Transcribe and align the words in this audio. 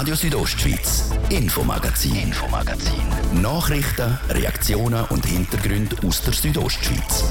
Radio 0.00 0.14
Südostschweiz, 0.14 1.10
Infomagazin, 1.28 2.16
Infomagazin. 2.16 3.02
Nachrichten, 3.42 4.18
Reaktionen 4.30 5.04
und 5.10 5.26
Hintergründe 5.26 5.94
aus 6.06 6.22
der 6.22 6.32
Südostschweiz. 6.32 7.30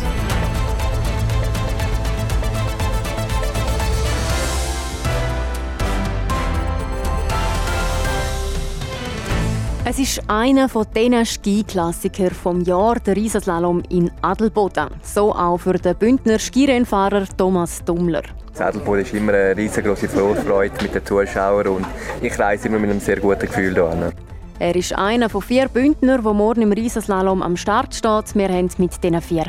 Es 9.84 9.98
ist 9.98 10.22
einer 10.30 10.70
von 10.70 10.86
diesen 10.96 11.26
Skiklassikern 11.26 12.36
vom 12.36 12.62
Jahr, 12.62 13.00
der 13.00 13.16
Riesenslalom 13.16 13.82
in 13.90 14.12
Adelboden. 14.22 14.90
So 15.02 15.34
auch 15.34 15.58
für 15.58 15.74
den 15.74 15.96
Bündner 15.96 16.38
Skirennfahrer 16.38 17.26
Thomas 17.36 17.84
Dummler. 17.84 18.22
Das 18.60 18.76
Adelboden 18.76 19.06
ist 19.06 19.14
immer 19.14 19.34
eine 19.34 19.56
riesengroße 19.56 20.10
Vorfreude 20.10 20.76
mit 20.82 20.94
den 20.94 21.06
Zuschauern 21.06 21.68
und 21.68 21.86
ich 22.22 22.38
reise 22.38 22.68
immer 22.68 22.78
mit 22.78 22.90
einem 22.90 23.00
sehr 23.00 23.18
guten 23.22 23.48
Gefühl 23.48 23.74
hierher. 23.74 24.12
Er 24.60 24.76
ist 24.76 24.92
einer 24.98 25.30
von 25.30 25.42
vier 25.42 25.70
Bündner, 25.70 26.18
der 26.18 26.34
morgen 26.34 26.64
im 26.64 26.74
Riesenslalom 26.74 27.42
am 27.42 27.56
Start 27.56 27.96
steht. 27.96 28.36
Wir 28.36 28.50
konnten 28.50 28.82
mit 28.82 29.02
diesen 29.02 29.22
vier 29.22 29.46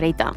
reden. 0.00 0.30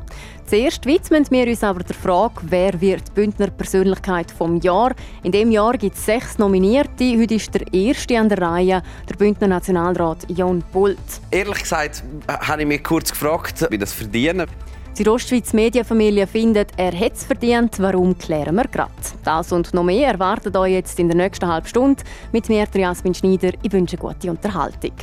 Zuerst 0.46 0.86
widmen 0.86 1.26
wir 1.30 1.48
uns 1.48 1.64
aber 1.64 1.84
der 1.84 1.96
Frage, 1.96 2.42
wer 2.42 2.82
wird 2.82 3.14
Bündner 3.16 3.48
Persönlichkeit 3.48 4.30
vom 4.30 4.60
Jahr. 4.60 4.92
In 5.24 5.32
dem 5.32 5.50
Jahr 5.50 5.78
gibt 5.78 5.96
es 5.96 6.06
sechs 6.06 6.38
Nominierte. 6.38 7.18
Heute 7.18 7.36
ist 7.36 7.54
der 7.54 7.74
erste 7.74 8.20
an 8.20 8.28
der 8.28 8.42
Reihe, 8.42 8.84
der 9.10 9.16
Bündner 9.16 9.48
Nationalrat 9.48 10.30
Jon 10.30 10.62
Bult. 10.74 10.98
Ehrlich 11.32 11.60
gesagt 11.60 12.04
habe 12.28 12.64
ich 12.64 12.68
mich 12.68 12.84
kurz 12.84 13.12
gefragt, 13.12 13.66
wie 13.70 13.78
das 13.78 13.94
verdienen. 13.94 14.48
Die 14.98 15.08
Ostschweiz 15.08 15.54
Medienfamilie 15.54 16.26
findet, 16.26 16.72
er 16.76 16.92
hat 16.92 17.14
es 17.14 17.24
verdient. 17.24 17.80
Warum 17.80 18.18
klären 18.18 18.56
wir 18.56 18.64
gerade? 18.64 18.92
Das 19.24 19.52
und 19.52 19.72
noch 19.72 19.84
mehr 19.84 20.08
erwartet 20.08 20.58
euch 20.58 20.74
jetzt 20.74 21.00
in 21.00 21.08
der 21.08 21.16
nächsten 21.16 21.48
halben 21.48 21.68
Stunde. 21.68 22.04
Mit 22.32 22.50
mir, 22.50 22.66
Jasmin 22.74 23.14
Schneider. 23.14 23.52
Ich 23.62 23.72
wünsche 23.72 23.96
gute 23.96 24.32
Unterhaltung. 24.32 24.94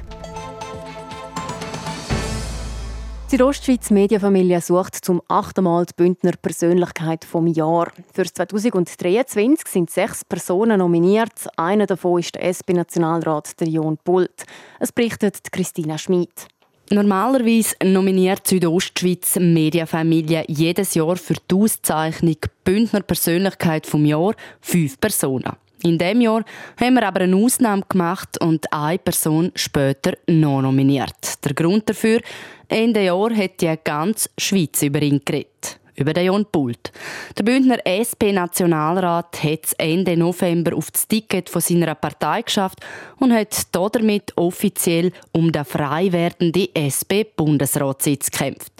Die 3.31 3.41
Ostschweiz 3.41 3.91
Medienfamilie 3.91 4.61
sucht 4.61 4.97
zum 4.97 5.23
achten 5.29 5.63
Mal 5.63 5.87
die 5.87 5.95
Bündner 5.97 6.33
Persönlichkeit 6.43 7.25
vom 7.25 7.47
Jahr. 7.47 7.93
Für 8.13 8.25
2023 8.25 9.69
sind 9.69 9.91
sechs 9.91 10.25
Personen 10.25 10.79
nominiert. 10.79 11.49
Einer 11.57 11.87
davon 11.87 12.19
ist 12.19 12.35
der 12.35 12.45
SP-Nationalrat 12.51 13.55
Jon 13.61 13.97
Pult. 13.99 14.45
Es 14.81 14.91
berichtet 14.91 15.53
Christina 15.53 15.99
Schmid. 15.99 16.49
Normalerweise 16.91 17.77
nominiert 17.83 18.47
Südostschweiz 18.47 19.37
Medienfamilie 19.37 20.45
jedes 20.49 20.95
Jahr 20.95 21.17
für 21.17 21.35
die 21.51 21.55
Auszeichnung 21.55 22.37
Bündner 22.63 23.01
Persönlichkeit 23.01 23.87
vom 23.87 24.05
Jahr 24.05 24.35
fünf 24.61 25.01
Personen. 25.01 25.53
In 25.83 25.97
dem 25.99 26.21
Jahr 26.21 26.45
haben 26.79 26.95
wir 26.95 27.07
aber 27.07 27.23
eine 27.23 27.37
Ausnahme 27.37 27.85
gemacht 27.89 28.41
und 28.41 28.71
eine 28.73 28.99
Person 28.99 29.51
später 29.55 30.13
noch 30.27 30.61
nominiert. 30.61 31.45
Der 31.45 31.55
Grund 31.55 31.89
dafür, 31.89 32.21
Ende 32.69 33.05
Jahr 33.05 33.35
hat 33.35 33.61
die 33.61 33.75
ganze 33.83 34.29
Schweiz 34.39 34.83
über 34.83 35.01
ihn 35.01 35.21
geredet 35.25 35.81
über 35.97 36.13
den 36.13 36.27
Jon 36.27 36.47
Pult. 36.47 36.93
Der 37.39 37.45
Bündner 37.45 37.79
SP-Nationalrat 37.85 39.43
hat 39.43 39.75
Ende 39.79 40.17
November 40.17 40.77
auf 40.77 40.91
das 40.91 41.07
Ticket 41.07 41.49
von 41.49 41.61
seiner 41.61 41.95
Partei 41.95 42.43
geschafft 42.43 42.81
und 43.19 43.33
hat 43.33 43.55
damit 43.73 44.37
offiziell 44.37 45.13
um 45.33 45.53
den 45.53 45.65
frei 45.65 46.11
werdenden 46.13 46.69
SP-Bundesratssitz 46.75 48.31
gekämpft. 48.31 48.73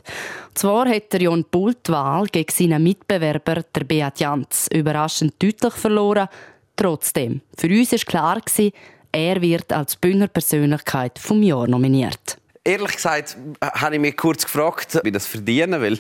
Zwar 0.55 0.89
hat 0.89 1.13
der 1.13 1.23
Jon 1.23 1.45
Pult 1.45 1.87
die 1.89 1.93
Wahl 1.93 2.27
gegen 2.27 2.53
seinen 2.53 2.83
Mitbewerber, 2.83 3.65
der 3.75 3.85
Beat 3.85 4.21
Jans, 4.21 4.69
überraschend 4.73 5.35
deutlich 5.43 5.75
verloren. 5.75 6.29
Trotzdem, 6.77 7.41
für 7.57 7.69
uns 7.69 7.93
war 7.93 7.99
klar, 7.99 8.43
er 9.13 9.41
wird 9.41 9.73
als 9.73 9.97
Bündner 9.97 10.27
Persönlichkeit 10.27 11.19
vom 11.19 11.43
Jahr 11.43 11.69
nominiert. 11.69 12.37
Ehrlich 12.65 12.97
gesagt 12.97 13.37
habe 13.61 13.95
ich 13.97 14.01
mich 14.01 14.17
kurz 14.17 14.45
gefragt, 14.45 14.99
wie 15.05 15.13
das 15.13 15.27
verdienen, 15.27 15.81
weil 15.83 15.99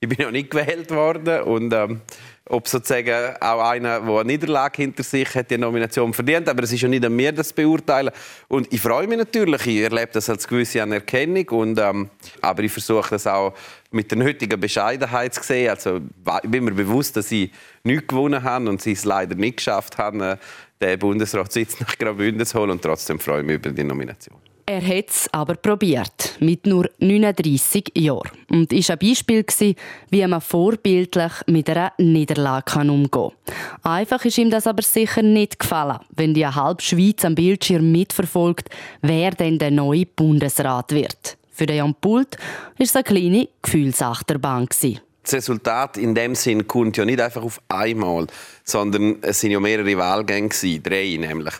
ich 0.00 0.08
bin 0.08 0.24
noch 0.24 0.32
nicht 0.32 0.50
gewählt 0.50 0.90
worden 0.90 1.42
und 1.42 1.72
ähm, 1.72 2.00
ob 2.48 2.68
sozusagen 2.68 3.36
auch 3.40 3.70
einer, 3.70 4.00
der 4.00 4.14
eine 4.14 4.24
Niederlage 4.24 4.82
hinter 4.82 5.02
sich 5.02 5.34
hat, 5.34 5.50
die 5.50 5.58
Nomination 5.58 6.12
verdient. 6.12 6.48
Aber 6.48 6.62
es 6.62 6.72
ist 6.72 6.80
ja 6.80 6.88
nicht 6.88 7.04
an 7.04 7.14
mir, 7.14 7.32
das 7.32 7.48
zu 7.48 7.54
beurteilen. 7.54 8.10
Und 8.46 8.72
ich 8.72 8.80
freue 8.80 9.08
mich 9.08 9.18
natürlich. 9.18 9.66
Ich 9.66 9.80
erlebe 9.80 10.10
das 10.12 10.30
als 10.30 10.46
gewisse 10.46 10.80
Anerkennung. 10.82 11.48
Und, 11.48 11.80
ähm, 11.80 12.08
aber 12.40 12.62
ich 12.62 12.70
versuche 12.70 13.10
das 13.10 13.26
auch 13.26 13.54
mit 13.90 14.10
der 14.10 14.18
nötigen 14.18 14.60
Bescheidenheit 14.60 15.34
zu 15.34 15.42
sehen. 15.42 15.70
Also, 15.70 16.00
ich 16.42 16.50
bin 16.50 16.64
mir 16.64 16.72
bewusst, 16.72 17.16
dass 17.16 17.28
sie 17.28 17.50
nichts 17.82 18.06
gewonnen 18.06 18.42
haben 18.42 18.68
und 18.68 18.80
sie 18.80 18.92
es 18.92 19.04
leider 19.04 19.34
nicht 19.34 19.56
geschafft 19.56 19.98
haben, 19.98 20.20
äh, 20.20 20.36
den 20.80 20.98
Bundesratssitz 21.00 21.80
nach 21.80 21.98
Graubünden 21.98 22.46
zu 22.46 22.60
holen. 22.60 22.70
Und 22.70 22.82
trotzdem 22.82 23.18
freue 23.18 23.40
ich 23.40 23.46
mich 23.46 23.56
über 23.56 23.70
die 23.70 23.84
Nomination. 23.84 24.36
Er 24.68 24.84
hat 24.84 25.10
es 25.10 25.28
aber 25.32 25.54
probiert, 25.54 26.36
mit 26.40 26.66
nur 26.66 26.90
39 26.98 27.92
Jahren. 27.96 28.32
Und 28.50 28.72
war 28.72 28.96
ein 28.96 28.98
Beispiel, 28.98 29.44
wie 30.10 30.26
man 30.26 30.40
vorbildlich 30.40 31.32
mit 31.46 31.70
einer 31.70 31.92
Niederlage 31.98 32.80
umgehen 32.80 33.08
kann. 33.12 33.30
Einfach 33.84 34.24
ist 34.24 34.38
ihm 34.38 34.50
das 34.50 34.66
aber 34.66 34.82
sicher 34.82 35.22
nicht 35.22 35.60
gefallen, 35.60 36.00
wenn 36.16 36.34
die 36.34 36.44
halbe 36.44 36.82
Schweiz 36.82 37.24
am 37.24 37.36
Bildschirm 37.36 37.92
mitverfolgt, 37.92 38.68
wer 39.02 39.30
denn 39.30 39.60
der 39.60 39.70
neue 39.70 40.04
Bundesrat 40.04 40.90
wird. 40.90 41.38
Für 41.52 41.66
den 41.66 41.76
Jan 41.76 41.94
Pult 41.94 42.36
war 42.36 42.84
es 42.84 42.96
eine 42.96 43.04
kleine 43.04 43.48
Gefühlsachterbahn. 43.62 44.66
Das 45.22 45.32
Resultat 45.32 45.96
in 45.96 46.16
dem 46.16 46.34
Sinn 46.34 46.66
kommt 46.66 46.96
ja 46.96 47.04
nicht 47.04 47.20
einfach 47.20 47.44
auf 47.44 47.60
einmal, 47.68 48.26
sondern 48.64 49.18
es 49.22 49.40
sind 49.40 49.52
ja 49.52 49.60
mehrere 49.60 49.96
Wahlgänge, 49.96 50.50
drei 50.82 51.16
nämlich. 51.20 51.54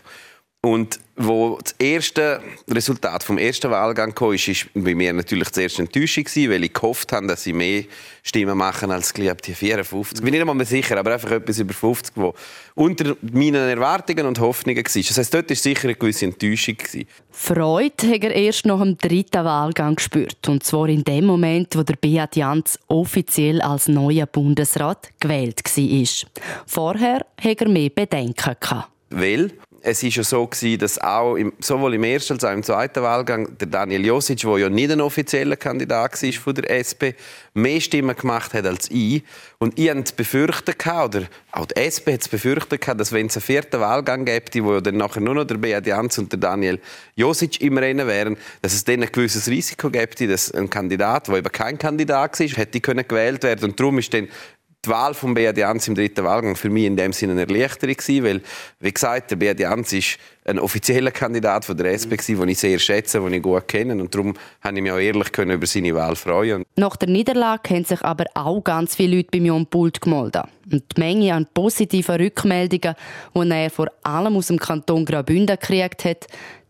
Und 0.61 0.99
wo 1.15 1.57
das 1.61 1.73
erste 1.79 2.41
Resultat 2.69 3.23
vom 3.23 3.37
ersten 3.37 3.71
Wahlgang 3.71 4.13
kam, 4.13 4.33
ist, 4.33 4.47
ist 4.47 4.67
bei 4.73 4.93
mir 4.93 5.13
natürlich 5.13 5.49
zuerst 5.51 5.79
Enttäuschung 5.79 6.25
gewesen, 6.25 6.51
weil 6.51 6.63
ich 6.63 6.73
gehofft 6.73 7.11
habe, 7.11 7.25
dass 7.27 7.43
sie 7.43 7.53
mehr 7.53 7.83
Stimmen 8.21 8.57
machen 8.57 8.91
als 8.91 9.13
glaube 9.13 9.41
die 9.41 9.53
54. 9.53 10.17
Ich 10.17 10.23
bin 10.23 10.31
nicht 10.31 10.41
einmal 10.41 10.55
mehr 10.55 10.65
sicher, 10.65 10.97
aber 10.97 11.13
einfach 11.13 11.31
etwas 11.31 11.59
über 11.59 11.73
50, 11.73 12.17
wo 12.17 12.33
unter 12.75 13.15
meinen 13.21 13.55
Erwartungen 13.55 14.25
und 14.25 14.39
Hoffnungen 14.39 14.83
war. 14.83 15.01
Das 15.01 15.17
heißt, 15.17 15.33
dort 15.33 15.49
war 15.49 15.55
sicher 15.55 15.85
eine 15.85 15.95
gewisse 15.95 16.25
Enttäuschung. 16.25 16.77
Gewesen. 16.77 17.07
Freude 17.31 18.07
hat 18.07 18.23
er 18.23 18.35
erst 18.35 18.65
nach 18.65 18.79
dem 18.79 18.97
dritten 18.97 19.45
Wahlgang 19.45 19.95
gespürt. 19.95 20.47
Und 20.47 20.63
zwar 20.63 20.89
in 20.89 21.03
dem 21.03 21.25
Moment, 21.25 21.75
wo 21.75 21.83
der 21.83 21.95
Beat 21.95 22.35
Jans 22.35 22.77
offiziell 22.87 23.61
als 23.61 23.87
neuer 23.87 24.25
Bundesrat 24.25 25.09
gewählt 25.19 25.61
war. 25.63 26.29
Vorher 26.65 27.25
hatte 27.41 27.65
er 27.65 27.69
mehr 27.69 27.89
Bedenken. 27.89 28.55
Gehabt. 28.59 28.91
Weil 29.09 29.51
es 29.89 30.03
ist 30.03 30.17
ja 30.17 30.23
so 30.23 30.45
gewesen, 30.45 30.79
dass 30.79 30.99
auch 30.99 31.35
im, 31.35 31.53
sowohl 31.59 31.93
im 31.93 32.03
ersten 32.03 32.33
als 32.33 32.43
auch 32.43 32.51
im 32.51 32.61
zweiten 32.61 33.01
Wahlgang 33.01 33.57
der 33.57 33.67
Daniel 33.67 34.05
Josic, 34.05 34.41
der 34.41 34.57
ja 34.57 34.69
nicht 34.69 34.91
ein 34.91 34.99
offizieller 34.99 35.55
Kandidat 35.55 36.21
war 36.21 36.31
von 36.33 36.55
der 36.55 36.69
SP, 36.75 37.15
mehr 37.53 37.79
Stimmen 37.79 38.13
gemacht 38.13 38.53
hat 38.53 38.65
als 38.65 38.91
ich. 38.91 39.23
Und 39.59 39.79
ich 39.79 39.89
hatte 39.89 40.13
befürchtet, 40.13 40.85
oder 40.85 41.23
auch 41.53 41.65
die 41.67 41.79
SP 41.79 42.13
hat 42.13 42.21
es 42.21 42.27
befürchtet, 42.27 42.85
dass 42.99 43.13
wenn 43.13 43.27
es 43.27 43.37
einen 43.37 43.43
vierten 43.43 43.79
Wahlgang 43.79 44.25
gäbe, 44.25 44.65
wo 44.65 44.81
dann 44.81 44.97
nachher 44.97 45.21
nur 45.21 45.35
noch 45.35 45.45
der 45.45 45.55
Beat 45.55 45.87
Jans 45.87 46.17
und 46.17 46.33
der 46.33 46.39
Daniel 46.39 46.79
Josic 47.15 47.61
im 47.61 47.77
Rennen 47.77 48.07
wären, 48.07 48.35
dass 48.61 48.73
es 48.73 48.83
dann 48.83 49.01
ein 49.01 49.09
gewisses 49.09 49.47
Risiko 49.47 49.89
gäbe, 49.89 50.27
dass 50.27 50.51
ein 50.51 50.69
Kandidat, 50.69 51.29
der 51.29 51.37
eben 51.37 51.51
kein 51.51 51.77
Kandidat 51.77 52.37
war, 52.37 52.47
hätte 52.47 52.81
gewählt 52.81 53.43
werden 53.43 53.69
Und 53.69 53.79
darum 53.79 53.99
ist 53.99 54.13
dann 54.13 54.27
die 54.87 54.91
Wahl 54.91 55.13
von 55.13 55.33
Beat 55.33 55.57
Jans 55.57 55.87
im 55.87 55.95
dritten 55.95 56.23
Wahlgang 56.23 56.55
für 56.55 56.69
mich 56.69 56.85
in 56.85 56.95
dem 56.95 57.13
Sinne 57.13 57.33
eine 57.33 57.41
Erleichterung 57.41 57.95
gewesen, 57.95 58.23
weil, 58.23 58.41
wie 58.79 58.91
gesagt, 58.91 59.31
der 59.31 59.35
Beat 59.35 59.59
Jans 59.59 59.93
ist 59.93 60.17
ein 60.45 60.59
offizieller 60.59 61.11
Kandidat 61.11 61.65
von 61.65 61.75
der 61.75 61.91
SP 61.91 62.15
gewesen, 62.15 62.39
den 62.39 62.49
ich 62.49 62.59
sehr 62.59 62.79
schätze, 62.79 63.19
den 63.19 63.33
ich 63.33 63.41
gut 63.41 63.67
kenne 63.67 63.93
und 63.93 64.13
darum 64.15 64.33
konnte 64.63 64.77
ich 64.77 64.81
mich 64.81 64.91
auch 64.91 64.97
ehrlich 64.97 65.31
können 65.31 65.51
über 65.51 65.67
seine 65.67 65.93
Wahl 65.93 66.15
freuen. 66.15 66.63
Nach 66.77 66.95
der 66.95 67.09
Niederlage 67.09 67.75
haben 67.75 67.83
sich 67.83 68.01
aber 68.01 68.25
auch 68.33 68.63
ganz 68.63 68.95
viele 68.95 69.17
Leute 69.17 69.29
bei 69.31 69.41
mir 69.41 69.53
am 69.53 69.65
Pult 69.65 69.99
gemeldet. 69.99 70.43
Und 70.71 70.83
die 70.95 70.99
Menge 70.99 71.33
an 71.33 71.47
positiven 71.53 72.15
Rückmeldungen, 72.15 72.95
die 73.35 73.51
er 73.51 73.69
vor 73.69 73.87
allem 74.03 74.35
aus 74.35 74.47
dem 74.47 74.57
Kanton 74.57 75.05
Graubünden 75.05 75.57
gekriegt 75.57 76.05
hat, 76.05 76.27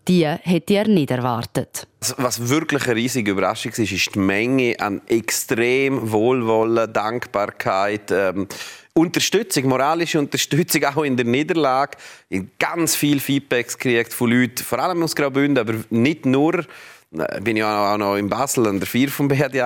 die 0.08 0.26
hätte 0.26 0.74
er 0.76 0.88
nicht 0.88 1.12
erwartet. 1.12 1.88
Was 2.18 2.50
wirklich 2.50 2.86
eine 2.86 2.96
riesige 2.96 3.32
Überraschung 3.32 3.72
ist, 3.72 3.92
ist 3.92 4.16
die 4.16 4.20
Menge 4.20 4.76
an 4.80 5.02
extrem 5.08 6.12
Wohlwollen, 6.12 6.92
Dankbarkeit, 6.94 8.12
ähm, 8.12 8.48
Unterstützung, 8.94 9.68
moralische 9.68 10.18
Unterstützung 10.20 10.84
auch 10.86 11.04
in 11.04 11.18
der 11.18 11.26
Niederlage. 11.26 11.98
Ich 12.30 12.40
habe 12.40 12.50
ganz 12.58 12.96
viel 12.96 13.20
Feedbacks 13.20 13.78
gekriegt 13.78 14.14
von 14.14 14.32
Leuten, 14.32 14.64
vor 14.64 14.80
allem 14.80 15.04
aus 15.04 15.16
Graubünden, 15.16 15.58
aber 15.58 15.80
nicht 15.90 16.26
nur 16.26 16.66
bin 17.12 17.56
ich 17.56 17.64
auch 17.64 17.98
noch 17.98 18.16
in 18.18 18.30
Basel 18.30 18.68
an 18.68 18.80
der 18.80 18.88
Vier 18.88 19.10
vom 19.10 19.30
BHD 19.30 19.62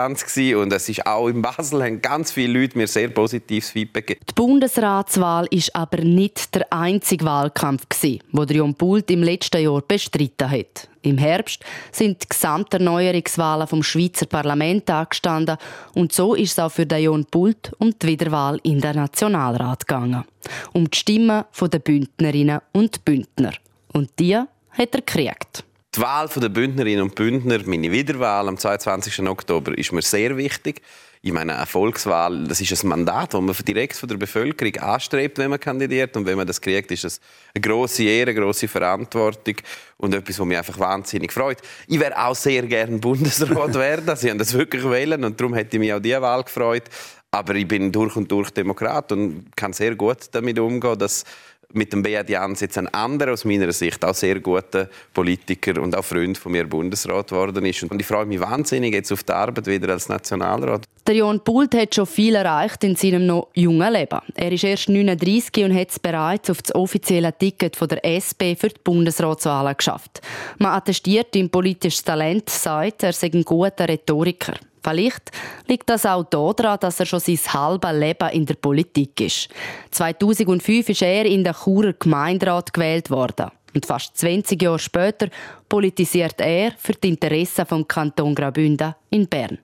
und 0.56 0.72
es 0.72 0.88
ist 0.88 1.06
auch 1.08 1.28
in 1.28 1.42
Basel 1.42 1.84
haben 1.84 2.02
ganz 2.02 2.32
viele 2.32 2.60
Leute 2.60 2.78
mir 2.78 2.88
sehr 2.88 3.10
positives 3.10 3.72
Feedback 3.72 4.08
gegeben. 4.08 4.26
Die 4.30 4.34
Bundesratswahl 4.34 5.48
ist 5.50 5.76
aber 5.76 6.04
nicht 6.04 6.54
der 6.54 6.72
einzige 6.72 7.26
Wahlkampf 7.26 7.90
gewesen, 7.90 8.20
wo 8.32 8.44
Jon 8.44 8.76
Pult 8.76 9.10
im 9.10 9.24
letzten 9.24 9.64
Jahr 9.64 9.82
bestritten 9.82 10.52
hat. 10.52 10.88
Im 11.02 11.18
Herbst 11.18 11.64
sind 11.92 12.22
die 12.22 12.30
Gesamterneuerungswahlen 12.30 13.66
vom 13.66 13.82
Schweizer 13.82 14.28
Parlament 14.28 14.88
angestanden 14.92 15.58
und 15.96 16.14
so 16.14 16.36
ist 16.36 16.52
es 16.52 16.60
auch 16.60 16.72
für 16.72 16.84
Jon 16.84 17.26
Pult 17.26 17.72
um 17.80 17.92
die 17.98 18.08
Wiederwahl 18.08 18.60
in 18.62 18.82
den 18.82 18.98
Nationalrat 18.98 19.88
gegangen. 19.88 20.26
Um 20.74 20.90
die 20.90 20.98
Stimmen 20.98 21.44
der 21.60 21.80
Bündnerinnen 21.80 22.60
und 22.72 23.04
Bündner. 23.04 23.54
Und 23.94 24.12
die 24.20 24.36
hat 24.36 24.50
er 24.78 25.02
gekriegt. 25.02 25.64
Die 25.94 26.00
Wahl 26.00 26.30
der 26.34 26.48
Bündnerinnen 26.48 27.02
und 27.04 27.16
Bündner, 27.16 27.60
meine 27.66 27.92
Wiederwahl 27.92 28.48
am 28.48 28.58
22. 28.58 29.28
Oktober, 29.28 29.78
ist 29.78 29.92
mir 29.92 30.02
sehr 30.02 30.38
wichtig. 30.38 30.82
Ich 31.22 31.34
meine, 31.34 31.58
eine 31.58 31.66
Volkswahl, 31.66 32.46
das 32.48 32.62
ist 32.62 32.82
ein 32.82 32.88
Mandat, 32.88 33.34
das 33.34 33.42
man 33.42 33.54
direkt 33.68 33.98
von 33.98 34.08
der 34.08 34.16
Bevölkerung 34.16 34.74
anstrebt, 34.78 35.38
wenn 35.38 35.50
man 35.50 35.60
kandidiert. 35.60 36.16
Und 36.16 36.26
wenn 36.26 36.38
man 36.38 36.48
das 36.48 36.62
kriegt, 36.62 36.92
ist 36.92 37.04
das 37.04 37.20
eine 37.54 37.62
grosse 37.62 38.06
Ehre, 38.06 38.32
eine 38.32 38.40
grosse 38.40 38.70
Verantwortung 38.70 39.56
und 39.98 40.16
etwas, 40.16 40.40
was 40.40 40.48
mich 40.48 40.58
einfach 40.58 40.80
wahnsinnig 40.80 41.34
freut. 41.34 41.58
Ich 41.88 42.00
wäre 42.00 42.26
auch 42.26 42.36
sehr 42.36 42.62
gerne 42.68 42.98
Bundesrat 42.98 43.74
werden. 43.74 44.16
Sie 44.16 44.30
haben 44.30 44.40
das 44.40 44.54
wirklich 44.54 44.90
wählen 44.90 45.22
und 45.26 45.42
darum 45.42 45.54
hätte 45.54 45.76
ich 45.76 45.82
mich 45.82 45.94
auch 45.94 46.00
diese 46.00 46.22
Wahl 46.22 46.46
gefreut. 46.46 46.84
Aber 47.32 47.54
ich 47.56 47.68
bin 47.68 47.92
durch 47.92 48.16
und 48.16 48.32
durch 48.32 48.50
Demokrat 48.52 49.12
und 49.12 49.56
kann 49.58 49.74
sehr 49.74 49.96
gut 49.96 50.30
damit 50.32 50.58
umgehen, 50.58 50.98
dass 50.98 51.26
mit 51.74 51.94
dem 51.94 52.04
Beat 52.04 52.30
Jans 52.30 52.60
jetzt 52.60 52.78
ein 52.78 52.88
anderer, 52.88 53.34
aus 53.34 53.46
meiner 53.46 53.72
Sicht 53.72 54.04
auch 54.04 54.16
sehr 54.16 54.40
guter 54.40 54.90
Politiker 55.14 55.82
und 55.82 55.96
auch 55.96 56.04
Freund 56.04 56.38
von 56.38 56.52
mir 56.52 56.68
Bundesrat 56.68 57.30
geworden 57.30 57.66
ist. 57.66 57.84
Und 57.84 58.00
ich 58.00 58.08
freue 58.08 58.26
mich 58.26 58.40
wahnsinnig 58.40 58.94
jetzt 58.94 59.12
auf 59.12 59.24
die 59.24 59.34
Arbeit 59.34 59.68
wieder 59.68 59.94
als 59.94 60.10
Nationalrat. 60.10 60.86
Der 61.08 61.16
Jon 61.16 61.40
Pult 61.44 61.74
hat 61.74 61.96
schon 61.96 62.06
viel 62.06 62.36
erreicht 62.36 62.84
in 62.84 62.96
seinem 62.96 63.26
noch 63.26 63.50
jungen 63.56 63.92
Leben. 63.92 64.20
Er 64.36 64.52
ist 64.52 64.64
erst 64.64 64.90
39 64.90 65.66
und 65.66 65.76
hat 65.76 65.90
es 65.90 66.00
bereits 66.00 66.50
auf 66.50 66.62
das 66.62 66.76
offizielle 66.76 67.36
Ticket 67.38 67.76
von 67.76 67.88
der 67.88 68.06
SP 68.06 68.54
für 68.56 68.70
die 68.70 68.80
Bundesratswahlen 68.84 69.76
geschafft. 69.76 70.22
Man 70.60 70.74
attestiert 70.74 71.36
ihm 71.36 71.50
politisches 71.50 72.04
Talent, 72.04 72.50
sagt, 72.50 73.04
er 73.04 73.14
sei 73.14 73.32
ein 73.34 73.44
guter 73.44 73.90
Rhetoriker. 73.90 74.54
Vielleicht 74.84 75.32
liegt 75.68 75.90
das 75.90 76.06
auch 76.06 76.24
daran, 76.24 76.80
dass 76.80 77.00
er 77.00 77.06
schon 77.06 77.20
sein 77.20 77.40
halbes 77.54 77.94
Leben 77.94 78.30
in 78.30 78.46
der 78.46 78.56
Politik 78.56 79.20
ist. 79.22 79.50
2005 79.92 80.90
ist 80.90 81.02
er 81.02 81.26
in 81.26 81.44
den 81.44 81.54
Churer 81.54 81.94
Gemeinderat 81.94 82.74
gewählt 82.74 83.10
worden. 83.10 83.52
Und 83.74 83.86
fast 83.86 84.18
20 84.18 84.62
Jahre 84.62 84.80
später 84.80 85.30
politisiert 85.70 86.42
er 86.42 86.74
für 86.78 86.94
die 86.94 87.10
Interessen 87.10 87.66
vom 87.66 87.88
Kanton 87.88 88.36
Graubünden 88.36 88.96
in 89.10 89.28
Bern. 89.28 89.60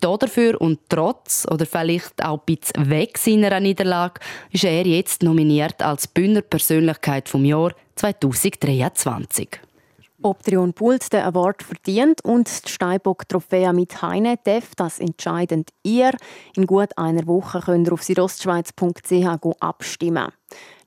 Dafür 0.00 0.60
und 0.60 0.80
trotz 0.88 1.46
oder 1.50 1.66
vielleicht 1.66 2.22
auch 2.22 2.40
ein 2.46 2.56
bisschen 2.56 2.90
weg 2.90 3.18
seiner 3.18 3.58
Niederlage 3.58 4.20
ist 4.52 4.64
er 4.64 4.86
jetzt 4.86 5.22
nominiert 5.22 5.82
als 5.82 6.06
Bündner 6.06 6.42
Persönlichkeit 6.42 7.28
vom 7.28 7.44
Jahr 7.44 7.72
2023. 7.96 9.60
Ob 10.20 10.42
Trion 10.42 10.72
Pult 10.72 11.12
den 11.12 11.22
Award 11.22 11.62
verdient 11.62 12.24
und 12.24 12.48
die 12.66 12.70
Steinbock-Trophäe 12.72 13.72
mit 13.72 14.02
Heine 14.02 14.36
darf, 14.42 14.74
das 14.74 14.98
entscheidend 14.98 15.70
ihr. 15.84 16.10
In 16.56 16.66
gut 16.66 16.98
einer 16.98 17.24
Woche 17.28 17.60
könnt 17.60 17.86
ihr 17.86 17.92
auf 17.92 18.02
südostschweiz.ch 18.02 19.56
abstimmen. 19.60 20.32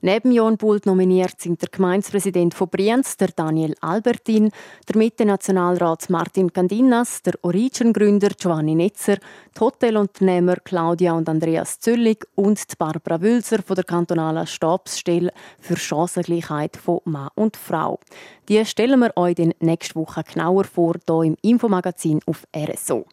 Neben 0.04 0.32
Jon 0.32 0.56
Bult 0.56 0.84
nominiert 0.84 1.40
sind 1.40 1.62
der 1.62 1.68
Gemeindepräsident 1.68 2.54
von 2.54 2.68
Brienz, 2.68 3.16
der 3.16 3.28
Daniel 3.28 3.76
Albertin, 3.80 4.50
der 4.88 4.96
Mitte-Nationalrat 4.96 6.10
Martin 6.10 6.52
Candinas, 6.52 7.22
der 7.22 7.34
Origin-Gründer 7.42 8.30
Giovanni 8.30 8.74
Netzer, 8.74 9.18
die 9.54 9.60
Hotelunternehmer 9.60 10.56
Claudia 10.56 11.12
und 11.12 11.28
Andreas 11.28 11.78
Züllig 11.78 12.26
und 12.34 12.58
die 12.72 12.76
Barbara 12.76 13.20
Wülser 13.20 13.62
von 13.62 13.76
der 13.76 13.84
kantonalen 13.84 14.48
Stabsstelle 14.48 15.32
für 15.60 15.76
Chancengleichheit 15.76 16.76
von 16.76 16.98
Mann 17.04 17.30
und 17.36 17.56
Frau. 17.56 18.00
Die 18.48 18.64
stellen 18.66 18.98
wir 18.98 19.16
euch 19.16 19.36
nächste 19.60 19.94
Woche 19.94 20.24
genauer 20.24 20.64
vor, 20.64 20.96
hier 21.06 21.22
im 21.22 21.36
Infomagazin 21.42 22.20
auf 22.26 22.44
RSO. 22.56 23.06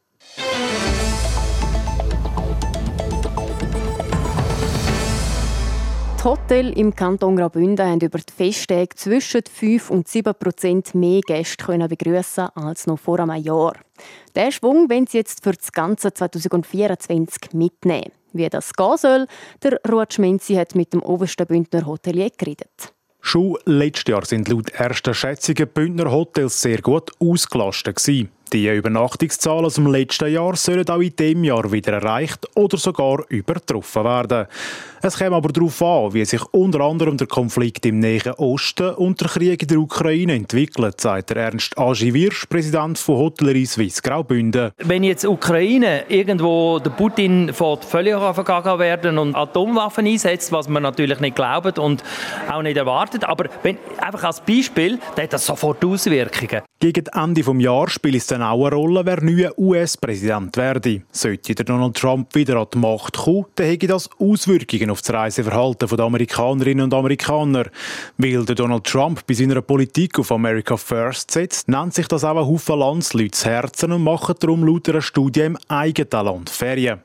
Die 6.19 6.25
Hotels 6.25 6.75
im 6.75 6.93
Kanton 6.93 7.37
Graubünden 7.37 7.87
haben 7.87 8.01
über 8.01 8.17
die 8.17 8.33
Festtage 8.35 8.89
zwischen 8.93 9.41
5 9.49 9.89
und 9.89 10.05
7 10.09 10.33
Prozent 10.37 10.93
mehr 10.93 11.21
Gäste 11.21 11.87
begrüßen 11.87 12.49
als 12.55 12.87
noch 12.87 12.99
vor 12.99 13.21
einem 13.21 13.41
Jahr. 13.41 13.77
Diesen 14.35 14.51
Schwung 14.51 14.89
wollen 14.89 15.07
sie 15.07 15.19
jetzt 15.19 15.41
für 15.41 15.53
das 15.53 15.71
ganze 15.71 16.13
2024 16.13 17.53
mitnehmen. 17.53 18.11
Wie 18.33 18.49
das 18.49 18.73
gehen 18.73 18.97
soll, 18.97 19.27
der 19.63 19.79
Ruud 19.89 20.13
Schmenzi 20.13 20.55
hat 20.55 20.75
mit 20.75 20.91
dem 20.91 21.01
obersten 21.03 21.47
Bündner 21.47 21.85
Hotelier 21.85 22.31
geredet. 22.37 22.93
Schon 23.21 23.57
letztes 23.63 24.11
Jahr 24.11 24.25
sind 24.25 24.49
laut 24.49 24.71
ersten 24.71 25.13
Schätzungen 25.13 25.69
Bündner 25.73 26.11
Hotels 26.11 26.61
sehr 26.61 26.81
gut 26.81 27.11
ausgelastet. 27.19 27.97
Die 28.51 28.67
Übernachtungszahlen 28.67 29.65
aus 29.65 29.75
dem 29.75 29.85
letzten 29.85 30.33
Jahr 30.33 30.55
sollen 30.55 30.89
auch 30.89 31.01
in 31.01 31.15
diesem 31.15 31.43
Jahr 31.43 31.71
wieder 31.71 31.93
erreicht 31.93 32.47
oder 32.55 32.77
sogar 32.77 33.23
übertroffen 33.29 34.03
werden. 34.03 34.47
Es 35.01 35.17
kommt 35.17 35.33
aber 35.33 35.49
darauf 35.49 35.81
an, 35.81 36.13
wie 36.13 36.25
sich 36.25 36.41
unter 36.51 36.81
anderem 36.81 37.15
der 37.15 37.27
Konflikt 37.27 37.85
im 37.85 37.99
Nahen 37.99 38.33
Osten 38.37 38.95
und 38.95 39.21
der 39.21 39.29
Krieg 39.29 39.61
in 39.61 39.67
der 39.67 39.77
Ukraine 39.77 40.33
entwickelt, 40.33 40.99
sagt 40.99 41.29
der 41.29 41.37
Ernst 41.37 41.77
Agi 41.77 42.13
Wirsch, 42.13 42.47
Präsident 42.47 42.97
von 42.97 43.17
Hotellerie 43.17 43.65
Suisse 43.65 44.01
Graubünden. 44.01 44.71
Wenn 44.79 45.03
jetzt 45.03 45.25
Ukraine 45.25 46.03
irgendwo 46.09 46.79
der 46.79 46.89
Putin 46.89 47.53
fährt, 47.53 47.85
völlig 47.85 48.15
vergangen 48.15 48.79
werden 48.79 49.17
und 49.19 49.35
Atomwaffen 49.35 50.05
einsetzt, 50.07 50.51
was 50.51 50.67
man 50.67 50.83
natürlich 50.83 51.19
nicht 51.19 51.35
glaubt 51.35 51.79
und 51.79 52.03
auch 52.51 52.61
nicht 52.61 52.75
erwartet, 52.75 53.23
aber 53.23 53.45
wenn, 53.63 53.77
einfach 53.99 54.23
als 54.23 54.41
Beispiel, 54.41 54.99
dann 55.15 55.23
hat 55.23 55.33
das 55.33 55.45
sofort 55.45 55.85
Auswirkungen. 55.85 56.63
Gegen 56.81 57.05
Ende 57.13 57.41
des 57.41 57.61
Jahres 57.61 57.93
spielt 57.93 58.15
es 58.15 58.27
dann 58.27 58.38
eine 58.41 58.75
Rolle, 58.75 59.05
wer 59.05 59.23
neuer 59.23 59.57
US-Präsident 59.57 60.55
werde. 60.57 61.01
Sollte 61.11 61.55
der 61.55 61.65
Donald 61.65 61.95
Trump 61.97 62.33
wieder 62.35 62.57
an 62.57 62.67
die 62.73 62.77
Macht 62.77 63.17
kommen, 63.17 63.45
dann 63.55 63.67
hätte 63.67 63.87
das 63.87 64.09
Auswirkungen 64.19 64.89
auf 64.89 65.01
das 65.01 65.13
Reiseverhalten 65.13 65.87
der 65.87 65.99
Amerikanerinnen 65.99 66.85
und 66.85 66.93
Amerikaner. 66.93 67.65
Weil 68.17 68.45
der 68.45 68.55
Donald 68.55 68.85
Trump 68.85 69.25
bei 69.27 69.33
seiner 69.33 69.61
Politik 69.61 70.19
auf 70.19 70.31
America 70.31 70.77
First 70.77 71.31
setzt, 71.31 71.67
nennt 71.67 71.93
sich 71.93 72.07
das 72.07 72.23
auch 72.23 72.37
ein 72.37 72.45
Haufen 72.45 72.79
Landsleute 72.79 73.45
Herzen 73.45 73.91
und 73.91 74.03
machen 74.03 74.35
darum 74.39 74.63
laut 74.63 74.89
einer 74.89 75.01
Studie 75.01 75.41
im 75.41 75.57
eigenen 75.67 76.25
Land 76.25 76.49
Ferien. 76.49 76.99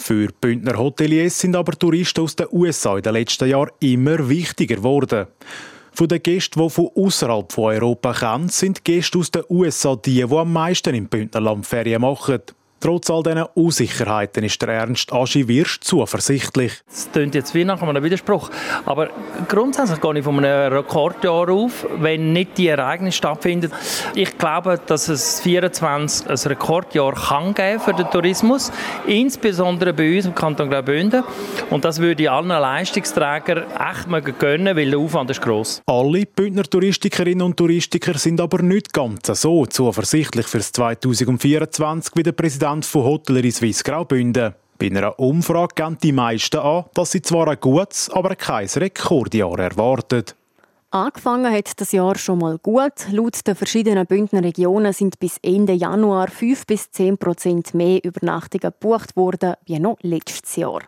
Für 0.00 0.28
Bündner 0.40 0.78
Hoteliers 0.78 1.38
sind 1.38 1.54
aber 1.54 1.72
Touristen 1.72 2.22
aus 2.22 2.34
den 2.34 2.46
USA 2.50 2.96
in 2.96 3.02
den 3.02 3.12
letzten 3.12 3.48
Jahren 3.48 3.70
immer 3.80 4.28
wichtiger 4.28 4.76
geworden. 4.76 5.26
Von 5.92 6.08
den 6.08 6.22
Gästen, 6.22 6.60
die 6.60 6.70
von 6.70 6.90
außerhalb 6.94 7.52
von 7.52 7.64
Europa 7.64 8.12
kommen, 8.12 8.48
sind 8.48 8.84
Gäste 8.84 9.18
aus 9.18 9.30
den 9.30 9.42
USA 9.48 9.96
die, 9.96 10.24
die 10.26 10.34
am 10.34 10.52
meisten 10.52 10.94
im 10.94 11.08
Bündnerland 11.08 11.66
Ferien 11.66 12.02
machen. 12.02 12.40
Trotz 12.82 13.10
all 13.10 13.22
diesen 13.22 13.42
Unsicherheiten 13.52 14.42
ist 14.42 14.62
der 14.62 14.70
Ernst 14.70 15.12
Aschi 15.12 15.46
Wirsch 15.46 15.80
zuversichtlich. 15.80 16.72
Es 16.90 17.10
klingt 17.12 17.34
jetzt 17.34 17.54
wie 17.54 17.62
nach 17.62 17.82
einem 17.82 18.02
Widerspruch. 18.02 18.48
Aber 18.86 19.10
grundsätzlich 19.48 20.00
gehe 20.00 20.18
ich 20.18 20.24
von 20.24 20.42
einem 20.42 20.72
Rekordjahr 20.72 21.50
auf, 21.50 21.86
wenn 21.98 22.32
nicht 22.32 22.56
die 22.56 22.68
Ereignisse 22.68 23.18
stattfinden. 23.18 23.70
Ich 24.14 24.38
glaube, 24.38 24.80
dass 24.86 25.08
es 25.08 25.40
24 25.40 26.30
ein 26.30 26.36
Rekordjahr 26.36 27.12
kann 27.12 27.52
geben 27.52 27.80
für 27.80 27.92
den 27.92 28.10
Tourismus, 28.10 28.72
insbesondere 29.06 29.92
bei 29.92 30.16
uns 30.16 30.24
im 30.24 30.34
Kanton 30.34 30.70
Graubünden. 30.70 31.22
Und 31.68 31.84
das 31.84 32.00
würde 32.00 32.22
ich 32.22 32.30
allen 32.30 32.48
Leistungsträgern 32.48 33.64
echt 33.78 34.38
gönnen, 34.38 34.74
weil 34.74 34.88
der 34.88 34.98
Aufwand 34.98 35.28
ist 35.28 35.42
gross. 35.42 35.82
Alle 35.84 36.24
Bündner 36.24 36.62
Touristikerinnen 36.62 37.42
und 37.42 37.58
Touristiker 37.58 38.16
sind 38.16 38.40
aber 38.40 38.62
nicht 38.62 38.90
ganz 38.90 39.26
so 39.26 39.66
zuversichtlich 39.66 40.46
für 40.46 40.58
das 40.58 40.72
2024 40.72 42.12
wie 42.16 42.22
der 42.22 42.32
Präsident 42.32 42.69
Präsident 42.70 42.86
von 42.86 43.04
Hotellerie 43.04 43.50
Suisse 43.50 43.82
Graubünden. 43.82 44.54
Bei 44.78 44.86
einer 44.86 45.18
Umfrage 45.18 45.74
geben 45.74 45.98
die 46.00 46.12
meisten 46.12 46.58
an, 46.58 46.84
dass 46.94 47.10
sie 47.10 47.20
zwar 47.20 47.48
ein 47.48 47.58
gutes, 47.58 48.08
aber 48.10 48.36
kein 48.36 48.68
Rekordjahr 48.68 49.58
erwarten. 49.58 50.22
Angefangen 50.92 51.52
hat 51.52 51.80
das 51.80 51.90
Jahr 51.90 52.16
schon 52.16 52.38
mal 52.38 52.58
gut. 52.58 53.08
Laut 53.10 53.44
den 53.44 53.56
verschiedenen 53.56 54.06
Bündner 54.06 54.44
Regionen 54.44 54.92
sind 54.92 55.18
bis 55.18 55.38
Ende 55.42 55.72
Januar 55.72 56.28
5 56.28 56.64
bis 56.64 56.92
10 56.92 57.18
Prozent 57.18 57.74
mehr 57.74 58.04
Übernachtungen 58.04 58.72
gebucht 58.72 59.16
worden 59.16 59.54
wie 59.66 59.80
noch 59.80 59.96
letztes 60.02 60.54
Jahr. 60.54 60.82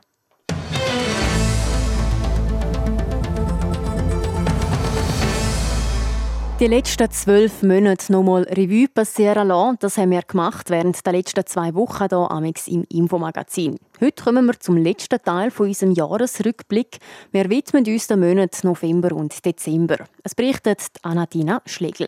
Die 6.62 6.68
letzten 6.68 7.10
zwölf 7.10 7.64
Monate 7.64 8.12
nochmal 8.12 8.44
Revue 8.44 8.86
passieren 8.86 9.48
lassen. 9.48 9.78
Das 9.80 9.98
haben 9.98 10.12
wir 10.12 10.22
gemacht 10.22 10.70
während 10.70 11.04
der 11.04 11.12
letzten 11.12 11.44
zwei 11.44 11.74
Wochen 11.74 12.06
hier 12.08 12.30
amix 12.30 12.68
im 12.68 12.84
Infomagazin. 12.88 13.80
Heute 14.00 14.22
kommen 14.22 14.46
wir 14.46 14.60
zum 14.60 14.76
letzten 14.76 15.20
Teil 15.20 15.50
von 15.50 15.66
unserem 15.66 15.90
Jahresrückblick. 15.90 16.98
Wir 17.32 17.50
widmen 17.50 17.84
uns 17.84 18.06
den 18.06 18.20
Monaten 18.20 18.68
November 18.68 19.10
und 19.16 19.44
Dezember. 19.44 19.96
Es 20.22 20.36
berichtet 20.36 20.82
Anatina 21.02 21.62
Schlegel. 21.66 22.06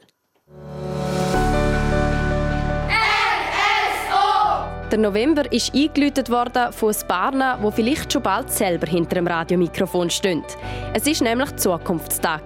Der 4.94 5.00
November 5.00 5.50
ist 5.50 5.74
eingeläutet 5.74 6.30
worden 6.30 6.72
von 6.72 6.94
Sparna, 6.94 7.58
wo 7.60 7.72
vielleicht 7.72 8.12
schon 8.12 8.22
bald 8.22 8.48
selber 8.48 8.86
hinter 8.86 9.16
dem 9.16 9.26
Radiomikrofon 9.26 10.08
stehen. 10.08 10.44
Es 10.92 11.04
ist 11.08 11.20
nämlich 11.20 11.56
Zukunftstag 11.56 12.42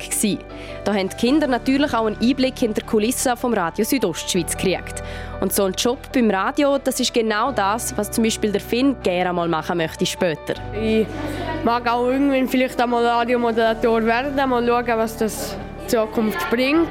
Da 0.82 0.94
haben 0.94 1.10
die 1.10 1.16
Kinder 1.18 1.46
natürlich 1.46 1.92
auch 1.92 2.06
einen 2.06 2.16
Einblick 2.22 2.62
in 2.62 2.72
die 2.72 2.80
Kulissen 2.80 3.36
vom 3.36 3.52
Radio 3.52 3.84
Südostschweiz 3.84 4.56
gekriegt. 4.56 5.02
Und 5.42 5.52
so 5.52 5.64
ein 5.64 5.74
Job 5.74 5.98
beim 6.14 6.30
Radio, 6.30 6.78
das 6.78 6.98
ist 7.00 7.12
genau 7.12 7.52
das, 7.52 7.94
was 7.98 8.10
zum 8.10 8.24
Beispiel 8.24 8.50
der 8.50 8.62
Finn 8.62 8.96
gerne 9.02 9.30
mal 9.34 9.46
machen 9.46 9.76
möchte 9.76 10.06
später. 10.06 10.54
Ich 10.72 11.06
mag 11.64 11.86
auch 11.86 12.06
irgendwann 12.06 12.48
vielleicht 12.48 12.80
einmal 12.80 13.04
Radiomoderator 13.04 14.02
werden, 14.06 14.48
mal 14.48 14.66
schauen, 14.66 14.98
was 14.98 15.18
das 15.18 15.54
Zukunft 15.86 16.48
bringt. 16.48 16.88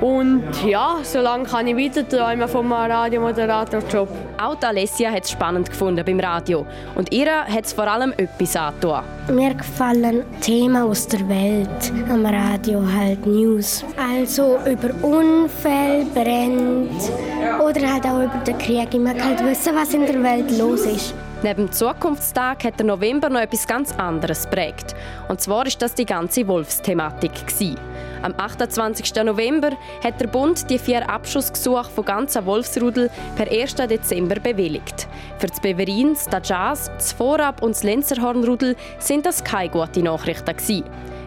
Und 0.00 0.44
ja, 0.66 0.98
solange 1.02 1.44
kann 1.44 1.66
ich 1.66 1.76
weiter 1.76 2.06
träumen 2.06 2.48
vom 2.48 2.72
Radiomoderatorjob. 2.72 4.08
Auch 4.42 4.56
Alessia 4.62 5.10
hat 5.10 5.24
es 5.24 5.30
spannend 5.30 5.70
gefunden 5.70 6.04
beim 6.04 6.20
Radio. 6.20 6.66
Und 6.94 7.12
ihr 7.12 7.44
hat 7.44 7.64
es 7.64 7.72
vor 7.72 7.86
allem 7.86 8.12
etwas 8.16 8.56
angetan. 8.56 9.04
Mir 9.32 9.54
gefallen 9.54 10.24
Themen 10.40 10.82
aus 10.82 11.06
der 11.06 11.26
Welt 11.28 11.92
am 12.10 12.26
Radio, 12.26 12.82
halt 12.82 13.26
News. 13.26 13.84
Also 13.96 14.58
über 14.66 14.90
Unfälle, 15.02 16.04
Brände 16.14 16.90
oder 17.64 17.92
halt 17.92 18.04
auch 18.04 18.22
über 18.22 18.42
den 18.46 18.58
Krieg. 18.58 18.88
Ich 18.92 19.00
mag 19.00 19.22
halt 19.22 19.44
wissen, 19.44 19.74
was 19.74 19.94
in 19.94 20.06
der 20.06 20.22
Welt 20.22 20.50
los 20.58 20.86
ist. 20.86 21.14
Neben 21.44 21.66
dem 21.66 21.72
Zukunftstag 21.72 22.64
hat 22.64 22.78
der 22.78 22.86
November 22.86 23.28
noch 23.28 23.42
etwas 23.42 23.66
ganz 23.66 23.92
anderes 23.98 24.46
prägt. 24.46 24.94
Und 25.28 25.42
zwar 25.42 25.66
ist 25.66 25.82
das 25.82 25.94
die 25.94 26.06
ganze 26.06 26.48
Wolfsthematik. 26.48 27.32
Am 28.22 28.32
28. 28.34 29.14
November 29.22 29.72
hat 30.02 30.18
der 30.22 30.28
Bund 30.28 30.70
die 30.70 30.78
vier 30.78 31.06
Abschussgesuche 31.06 31.90
von 31.90 32.06
ganzen 32.06 32.46
Wolfsrudel 32.46 33.10
per 33.36 33.52
1. 33.52 33.74
Dezember 33.74 34.36
bewilligt. 34.36 35.06
Für 35.38 35.48
das 35.48 35.60
Beverin, 35.60 36.14
das 36.14 36.30
Dajaz, 36.30 36.90
das 36.94 37.12
Vorab 37.12 37.62
und 37.62 37.72
das 37.72 37.82
Lenzerhornrudel 37.82 38.74
sind 38.98 39.26
das 39.26 39.44
keine 39.44 39.68
guten 39.68 40.04
Nachrichten. 40.04 40.84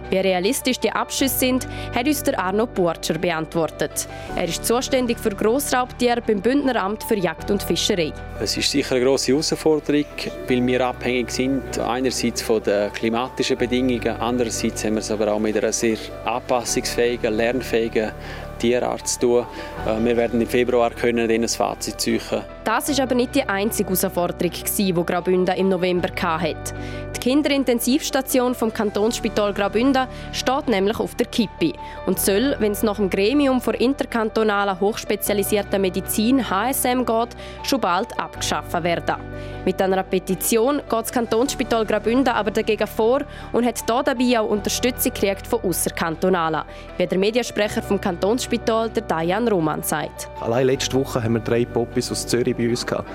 Wie 0.10 0.18
realistisch 0.18 0.80
die 0.80 0.92
Abschüsse 0.92 1.38
sind, 1.38 1.68
hat 1.94 2.08
uns 2.08 2.24
der 2.24 2.40
Arno 2.40 2.66
Burtscher 2.66 3.18
beantwortet. 3.18 4.08
Er 4.36 4.46
ist 4.46 4.66
zuständig 4.66 5.20
für 5.20 5.32
Grossraubtiere 5.32 6.22
beim 6.22 6.42
Bündneramt 6.42 7.04
für 7.04 7.18
Jagd 7.18 7.52
und 7.52 7.62
Fischerei. 7.64 8.14
Es 8.40 8.56
ist 8.56 8.72
sicher 8.72 8.96
eine 8.96 9.04
grosse 9.04 9.32
Herausforderung, 9.32 10.06
weil 10.48 10.66
wir 10.66 10.86
abhängig 10.86 11.32
sind 11.32 11.80
einerseits 11.80 12.42
von 12.42 12.62
den 12.64 12.92
klimatischen 12.94 13.58
Bedingungen, 13.58 14.16
andererseits 14.20 14.86
haben 14.86 14.96
wir 14.96 15.00
es 15.00 15.12
aber 15.12 15.32
auch 15.34 15.40
mit 15.40 15.58
einer 15.58 15.74
sehr 15.74 15.98
anpassungsfähigen, 16.26 17.34
lernfähigen 17.34 18.12
Tierarzt 18.60 19.20
zu 19.20 19.20
tun. 19.20 19.46
Äh, 19.86 20.04
wir 20.04 20.18
werden 20.18 20.42
im 20.42 20.48
Februar 20.48 20.92
können 20.92 21.30
ein 21.30 21.48
Fazit 21.48 22.00
ziehen. 22.02 22.22
Das 22.68 22.90
ist 22.90 23.00
aber 23.00 23.16
nicht 23.16 23.34
die 23.34 23.48
einzige 23.48 23.88
Herausforderung, 23.88 24.52
die 24.78 24.94
Graubünden 24.94 25.56
im 25.56 25.70
November 25.70 26.10
hatte. 26.22 26.74
Die 27.16 27.20
Kinderintensivstation 27.22 28.54
vom 28.54 28.74
Kantonsspital 28.74 29.54
Graubünden 29.54 30.06
steht 30.34 30.68
nämlich 30.68 31.00
auf 31.00 31.16
der 31.16 31.28
Kippe 31.28 31.72
und 32.06 32.20
soll, 32.20 32.58
wenn 32.60 32.74
es 32.74 32.84
nach 32.84 32.98
dem 32.98 33.10
Gremium 33.10 33.62
für 33.62 33.74
interkantonale 33.74 34.78
hochspezialisierte 34.82 35.80
Medizin 35.80 36.50
HSM 36.50 37.06
geht, 37.06 37.38
schon 37.64 37.80
bald 37.80 38.20
abgeschafft 38.20 38.84
werden. 38.84 39.16
Mit 39.64 39.82
einer 39.82 40.04
Petition 40.04 40.78
geht 40.78 40.92
das 40.92 41.12
Kantonsspital 41.12 41.86
Graubünden 41.86 42.34
aber 42.34 42.52
dagegen 42.52 42.88
vor 42.88 43.22
und 43.54 43.66
hat 43.66 43.78
hier 43.78 44.04
dabei 44.04 44.40
auch 44.40 44.50
Unterstützung 44.50 45.14
gekriegt 45.14 45.48
von 45.48 45.62
Ausserkantonalen, 45.62 46.64
wie 46.98 47.08
der 47.08 47.18
Mediensprecher 47.18 47.82
vom 47.82 48.00
Kantonsspital, 48.00 48.90
der 48.90 49.04
Diane 49.04 49.50
Roman, 49.50 49.84
sagt. 49.84 50.30
Allein 50.42 50.68
letzte 50.68 50.98
Woche 50.98 51.24
haben 51.24 51.34
wir 51.34 51.42
drei 51.42 51.64
Popis 51.64 52.12
aus 52.12 52.28
Zürich 52.28 52.57
bei 52.58 52.70
uns 52.70 52.86
gehabt. 52.86 53.08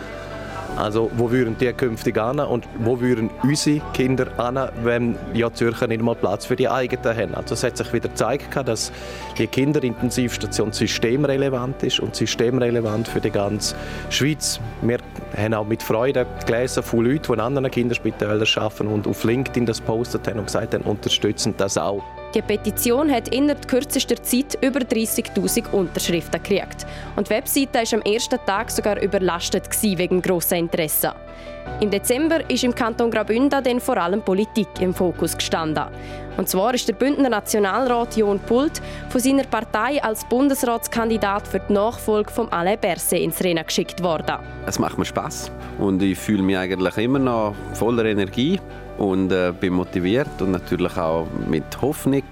Also 0.76 1.10
wo 1.16 1.30
würden 1.30 1.56
die 1.58 1.70
künftig 1.72 2.18
an 2.18 2.40
und 2.40 2.66
wo 2.78 3.00
würden 3.00 3.28
unsere 3.42 3.82
Kinder 3.92 4.26
an, 4.38 4.70
wenn 4.82 5.16
ja 5.34 5.52
Zürcher 5.52 5.86
nicht 5.86 6.00
mal 6.00 6.14
Platz 6.14 6.46
für 6.46 6.56
die 6.56 6.68
eigenen 6.68 7.04
haben? 7.16 7.34
Also 7.34 7.54
es 7.54 7.62
hat 7.62 7.76
sich 7.76 7.92
wieder 7.92 8.08
gezeigt, 8.08 8.56
dass 8.66 8.90
die 9.36 9.46
Kinderintensivstation 9.46 10.72
systemrelevant 10.72 11.82
ist 11.82 12.00
und 12.00 12.16
systemrelevant 12.16 13.06
für 13.06 13.20
die 13.20 13.30
ganze 13.30 13.74
Schweiz. 14.08 14.60
Wir 14.80 14.98
haben 15.36 15.54
auch 15.54 15.66
mit 15.66 15.82
Freude 15.82 16.26
gelesen 16.46 16.82
von 16.82 17.04
Leuten, 17.04 17.24
die 17.26 17.32
in 17.32 17.40
anderen 17.40 17.70
Kinderspitälern 17.70 18.46
arbeiten 18.56 18.86
und 18.86 19.06
auf 19.06 19.24
LinkedIn 19.24 19.66
das 19.66 19.80
postet 19.80 20.26
haben 20.26 20.38
und 20.38 20.46
gesagt 20.46 20.72
haben, 20.72 20.84
unterstützen 20.84 21.54
das 21.58 21.76
auch. 21.76 22.02
Die 22.34 22.40
Petition 22.40 23.12
hat 23.12 23.28
innerhalb 23.28 23.68
kürzester 23.68 24.22
Zeit 24.22 24.56
über 24.62 24.80
30.000 24.80 25.70
Unterschriften 25.70 26.42
gekriegt. 26.42 26.86
Und 27.14 27.28
die 27.28 27.34
Webseite 27.34 27.80
war 27.80 27.98
am 27.98 28.02
ersten 28.10 28.38
Tag 28.46 28.70
sogar 28.70 29.02
überlastet 29.02 29.68
wegen 29.82 30.22
grosser 30.22 30.56
Interesse. 30.56 31.12
Im 31.80 31.90
Dezember 31.90 32.48
ist 32.48 32.64
im 32.64 32.74
Kanton 32.74 33.10
Graubünden 33.10 33.62
dann 33.62 33.80
vor 33.80 33.98
allem 33.98 34.22
Politik 34.22 34.68
im 34.80 34.94
Fokus 34.94 35.36
gestanden. 35.36 35.84
Und 36.38 36.48
zwar 36.48 36.72
ist 36.72 36.88
der 36.88 36.94
Bündner 36.94 37.28
Nationalrat 37.28 38.16
Jon 38.16 38.38
Pult 38.38 38.80
von 39.10 39.20
seiner 39.20 39.44
Partei 39.44 40.02
als 40.02 40.24
Bundesratskandidat 40.24 41.46
für 41.46 41.60
die 41.60 41.74
Nachfolge 41.74 42.30
von 42.30 42.50
Alain 42.50 42.78
Berset 42.80 43.20
ins 43.20 43.42
Rennen 43.44 43.66
geschickt 43.66 44.02
worden. 44.02 44.36
Es 44.64 44.78
macht 44.78 44.96
mir 44.96 45.04
Spaß 45.04 45.50
und 45.78 46.02
ich 46.02 46.16
fühle 46.18 46.42
mich 46.42 46.56
eigentlich 46.56 46.96
immer 46.96 47.18
noch 47.18 47.54
voller 47.74 48.06
Energie 48.06 48.58
und 48.98 49.32
äh, 49.32 49.52
bin 49.58 49.74
motiviert 49.74 50.40
und 50.40 50.52
natürlich 50.52 50.96
auch 50.96 51.26
mit 51.48 51.64
Hoffnung, 51.80 52.22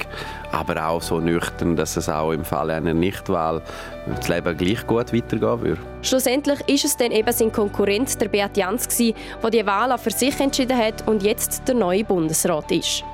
aber 0.53 0.87
auch 0.87 1.03
so 1.03 1.21
nüchtern, 1.21 1.77
dass 1.77 1.97
es 1.97 2.09
auch 2.09 2.33
im 2.33 2.45
Fall 2.45 2.71
einer 2.71 2.95
Nichtwahl 2.95 3.63
das 4.07 4.29
Leben 4.29 4.57
gleich 4.57 4.87
gut 4.87 5.13
weitergehen 5.13 5.61
würde. 5.61 5.81
Schlussendlich 6.03 6.61
ist 6.69 6.85
es 6.85 6.97
dann 6.97 7.13
eben 7.13 7.33
sein 7.33 7.53
Konkurrent, 7.53 8.21
der 8.21 8.29
Beat 8.29 8.57
Jans, 8.57 8.89
der 8.89 9.51
die 9.51 9.67
Wahl 9.67 9.97
für 9.99 10.11
sich 10.11 10.39
entschieden 10.41 10.77
hat 10.77 11.07
und 11.07 11.23
jetzt 11.23 11.67
der 11.67 11.75
neue 11.75 12.05
Bundesrat 12.05 12.71
ist. 12.71 13.05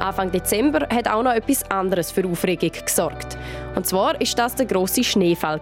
Anfang 0.00 0.30
Dezember 0.30 0.86
hat 0.88 1.08
auch 1.08 1.22
noch 1.22 1.32
etwas 1.32 1.68
anderes 1.70 2.10
für 2.10 2.26
Aufregung 2.26 2.72
gesorgt. 2.84 3.36
Und 3.76 3.86
zwar 3.86 4.20
ist 4.20 4.36
das 4.38 4.54
der 4.56 4.66
große 4.66 5.04
Schneefall 5.04 5.60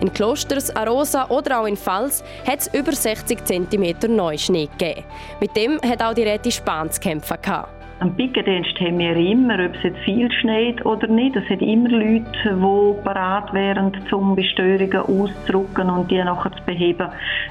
In 0.00 0.12
Klosters, 0.12 0.74
Arosa 0.74 1.28
oder 1.28 1.60
auch 1.60 1.66
in 1.66 1.76
Pfalz 1.76 2.22
hat 2.46 2.60
es 2.60 2.74
über 2.74 2.92
60 2.92 3.44
cm 3.44 4.14
Neuschnee 4.14 4.68
gegeben. 4.76 5.04
Mit 5.40 5.56
dem 5.56 5.80
hat 5.80 6.02
auch 6.02 6.14
die 6.14 6.24
Rätin 6.24 6.52
Spahn 6.52 6.90
zu 6.90 7.00
kämpfen 7.00 7.36
gehabt. 7.40 7.78
Am 8.00 8.14
Pickendienst 8.14 8.78
haben 8.78 8.98
wir 9.00 9.16
immer, 9.16 9.54
ob 9.54 9.74
es 9.74 9.82
jetzt 9.82 9.98
viel 10.04 10.30
schneit 10.30 10.84
oder 10.86 11.08
nicht, 11.08 11.34
es 11.34 11.48
hat 11.48 11.60
immer 11.60 11.88
Leute, 11.88 12.24
die 12.44 13.02
bereit 13.02 13.52
wären, 13.52 13.90
um 14.12 14.36
Bestörungen 14.36 14.98
auszudrücken 14.98 15.90
und 15.90 16.08
die 16.08 16.22
nachher 16.22 16.52
zu 16.52 16.62
beheben. 16.64 17.08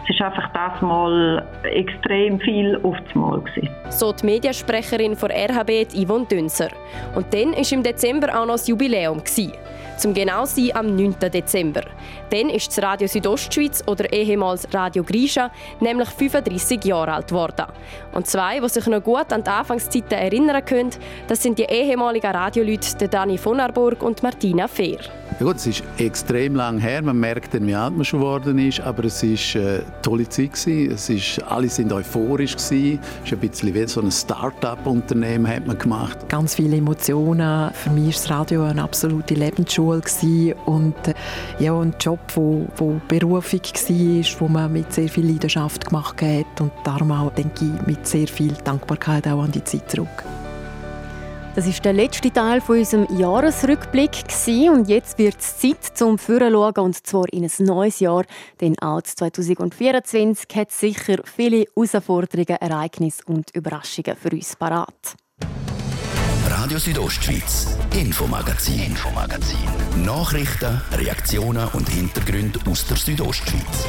Es 0.10 0.20
war 0.22 0.28
einfach 0.28 0.50
das 0.54 0.82
Mal 0.82 1.46
extrem 1.64 2.40
viel 2.40 2.80
auf 2.84 2.96
das 3.06 3.16
Mal. 3.16 3.42
Gewesen. 3.42 3.70
So 3.90 4.14
die 4.14 4.26
Mediensprecherin 4.26 5.18
von 5.18 5.32
RHB, 5.32 5.94
Yvonne 5.94 6.26
Dünser. 6.28 6.70
Und 7.14 7.34
dann 7.34 7.52
war 7.52 7.72
im 7.74 7.84
Dezember 7.84 8.30
auch 8.30 8.46
noch 8.46 8.54
das 8.54 8.70
Jubiläum. 8.70 9.18
Gewesen. 9.18 9.52
Zum 9.98 10.14
genau 10.14 10.46
sein 10.46 10.70
am 10.76 10.96
9. 10.96 11.16
Dezember. 11.34 11.82
Dann 12.30 12.50
ist 12.50 12.70
das 12.70 12.84
Radio 12.84 13.08
Südostschweiz 13.08 13.84
oder 13.88 14.14
ehemals 14.14 14.68
Radio 14.72 15.04
Grisha 15.04 15.50
nämlich 15.80 16.10
35 16.10 16.86
Jahre 16.86 17.14
alt 17.14 17.30
geworden. 17.30 17.66
Und 18.14 18.28
zwei, 18.28 18.60
die 18.60 18.70
sich 18.70 18.86
noch 18.86 19.04
gut 19.04 19.34
an 19.34 19.44
die 19.44 19.50
Anfangszeiten 19.50 20.12
erinnern 20.12 20.64
können, 20.64 20.92
das 21.28 21.42
sind 21.42 21.58
die 21.58 21.64
ehemaligen 21.64 22.32
Radioleute 22.32 23.08
Dani 23.08 23.40
von 23.40 23.60
Arburg 23.60 24.04
und 24.04 24.22
Martina 24.22 24.68
Fehr. 24.68 25.00
Ja 25.40 25.46
gut, 25.46 25.58
es 25.58 25.68
ist 25.68 25.84
extrem 25.98 26.56
lang 26.56 26.80
her. 26.80 27.02
Man 27.04 27.20
merkt 27.20 27.54
dann, 27.54 27.68
wie 27.68 27.76
alt 27.76 27.96
man 27.96 28.04
schon 28.04 28.22
geworden 28.22 28.58
ist. 28.58 28.80
Aber 28.80 29.04
es 29.04 29.22
war 29.22 29.62
eine 29.62 29.84
tolle 30.02 30.28
Zeit. 30.28 30.66
Es 30.66 31.10
ist, 31.10 31.44
alle 31.44 31.68
waren 31.68 31.92
euphorisch. 31.92 32.56
Es 32.56 32.72
ist 32.72 33.00
ein 33.32 33.40
bisschen 33.40 33.74
wie 33.74 33.88
so 33.88 34.02
ein 34.02 34.12
Start-up-Unternehmen 34.12 35.48
hat 35.48 35.68
man 35.68 35.78
gemacht. 35.78 36.28
Ganz 36.30 36.56
viele 36.56 36.78
Emotionen. 36.78 37.72
Für 37.74 37.90
mich 37.92 38.06
war 38.06 38.12
das 38.12 38.30
Radio 38.32 38.64
eine 38.64 38.84
absolute 38.84 39.36
Lebensschule. 39.36 40.02
Und 40.66 40.96
äh, 41.08 41.14
ja, 41.60 41.80
ein 41.80 41.94
Job, 42.00 42.20
wo, 42.34 42.68
wo 42.76 43.00
Berufung 43.08 43.60
war, 43.62 44.40
wo 44.40 44.48
man 44.48 44.74
mit 44.74 44.92
sehr 44.92 45.10
viel 45.10 45.28
Leidenschaft 45.30 45.86
gemacht 45.86 46.22
hat. 46.22 46.62
Und 46.62 46.72
darum 46.84 47.12
auch, 47.12 47.32
denke 47.32 47.66
ich, 47.66 47.88
mit 47.88 48.08
sehr 48.08 48.28
viel 48.28 48.54
Dankbarkeit 48.64 49.28
auch 49.28 49.44
an 49.44 49.52
die 49.52 49.64
Zeit 49.64 49.92
zurück. 49.92 50.24
Das 51.58 51.66
ist 51.66 51.84
der 51.84 51.94
letzte 51.94 52.32
Teil 52.32 52.62
von 52.62 52.78
unserem 52.78 53.08
Jahresrückblick 53.18 54.12
und 54.70 54.88
jetzt 54.88 55.18
wird 55.18 55.38
es 55.40 55.58
Zeit 55.58 55.84
zum 55.96 56.20
Führen 56.20 56.54
und 56.54 57.08
zwar 57.08 57.26
in 57.34 57.46
ein 57.46 57.66
neues 57.66 58.00
Jahr, 58.00 58.26
denn 58.62 58.78
auch 58.78 59.02
2024 59.02 60.56
hat 60.56 60.72
sicher 60.72 61.16
viele 61.26 61.66
Herausforderungen, 61.76 62.62
Ereignisse 62.62 63.24
und 63.26 63.50
Überraschungen 63.56 64.16
für 64.16 64.30
uns 64.30 64.56
parat. 64.56 65.16
Radio 66.48 66.78
Südostschweiz, 66.78 67.76
Infomagazin, 68.00 68.80
Infomagazin. 68.80 69.58
Nachrichten, 70.06 70.80
Reaktionen 70.92 71.68
und 71.74 71.90
Hintergründe 71.90 72.60
aus 72.70 72.86
der 72.86 72.98
Südostschweiz. 72.98 73.88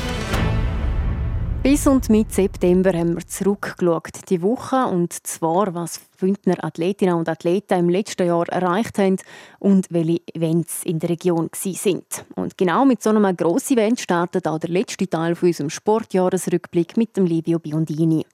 Bis 1.71 1.87
und 1.87 2.09
mit 2.09 2.33
September 2.33 2.95
haben 2.95 3.17
wir 3.17 3.27
zurückgeschaut 3.27 4.31
die 4.31 4.41
Woche 4.41 4.87
und 4.87 5.13
zwar, 5.27 5.75
was 5.75 6.01
Bündner 6.19 6.65
Athletinnen 6.65 7.15
und 7.15 7.29
Athleten 7.29 7.81
im 7.81 7.91
letzten 7.91 8.27
Jahr 8.27 8.49
erreicht 8.49 8.97
haben 8.97 9.19
und 9.59 9.87
welche 9.91 10.23
Events 10.33 10.83
in 10.85 10.99
der 10.99 11.11
Region 11.11 11.51
sind. 11.55 12.25
Und 12.37 12.57
genau 12.57 12.87
mit 12.87 13.03
so 13.03 13.11
einem 13.11 13.37
grossen 13.37 13.77
Event 13.77 14.01
startet 14.01 14.49
auch 14.49 14.59
der 14.59 14.71
letzte 14.71 15.11
Teil 15.11 15.35
von 15.35 15.49
unserem 15.49 15.69
Sportjahresrückblick 15.69 16.97
mit 16.97 17.19
dem 17.19 17.27
Livio 17.27 17.59
Biondini. 17.59 18.25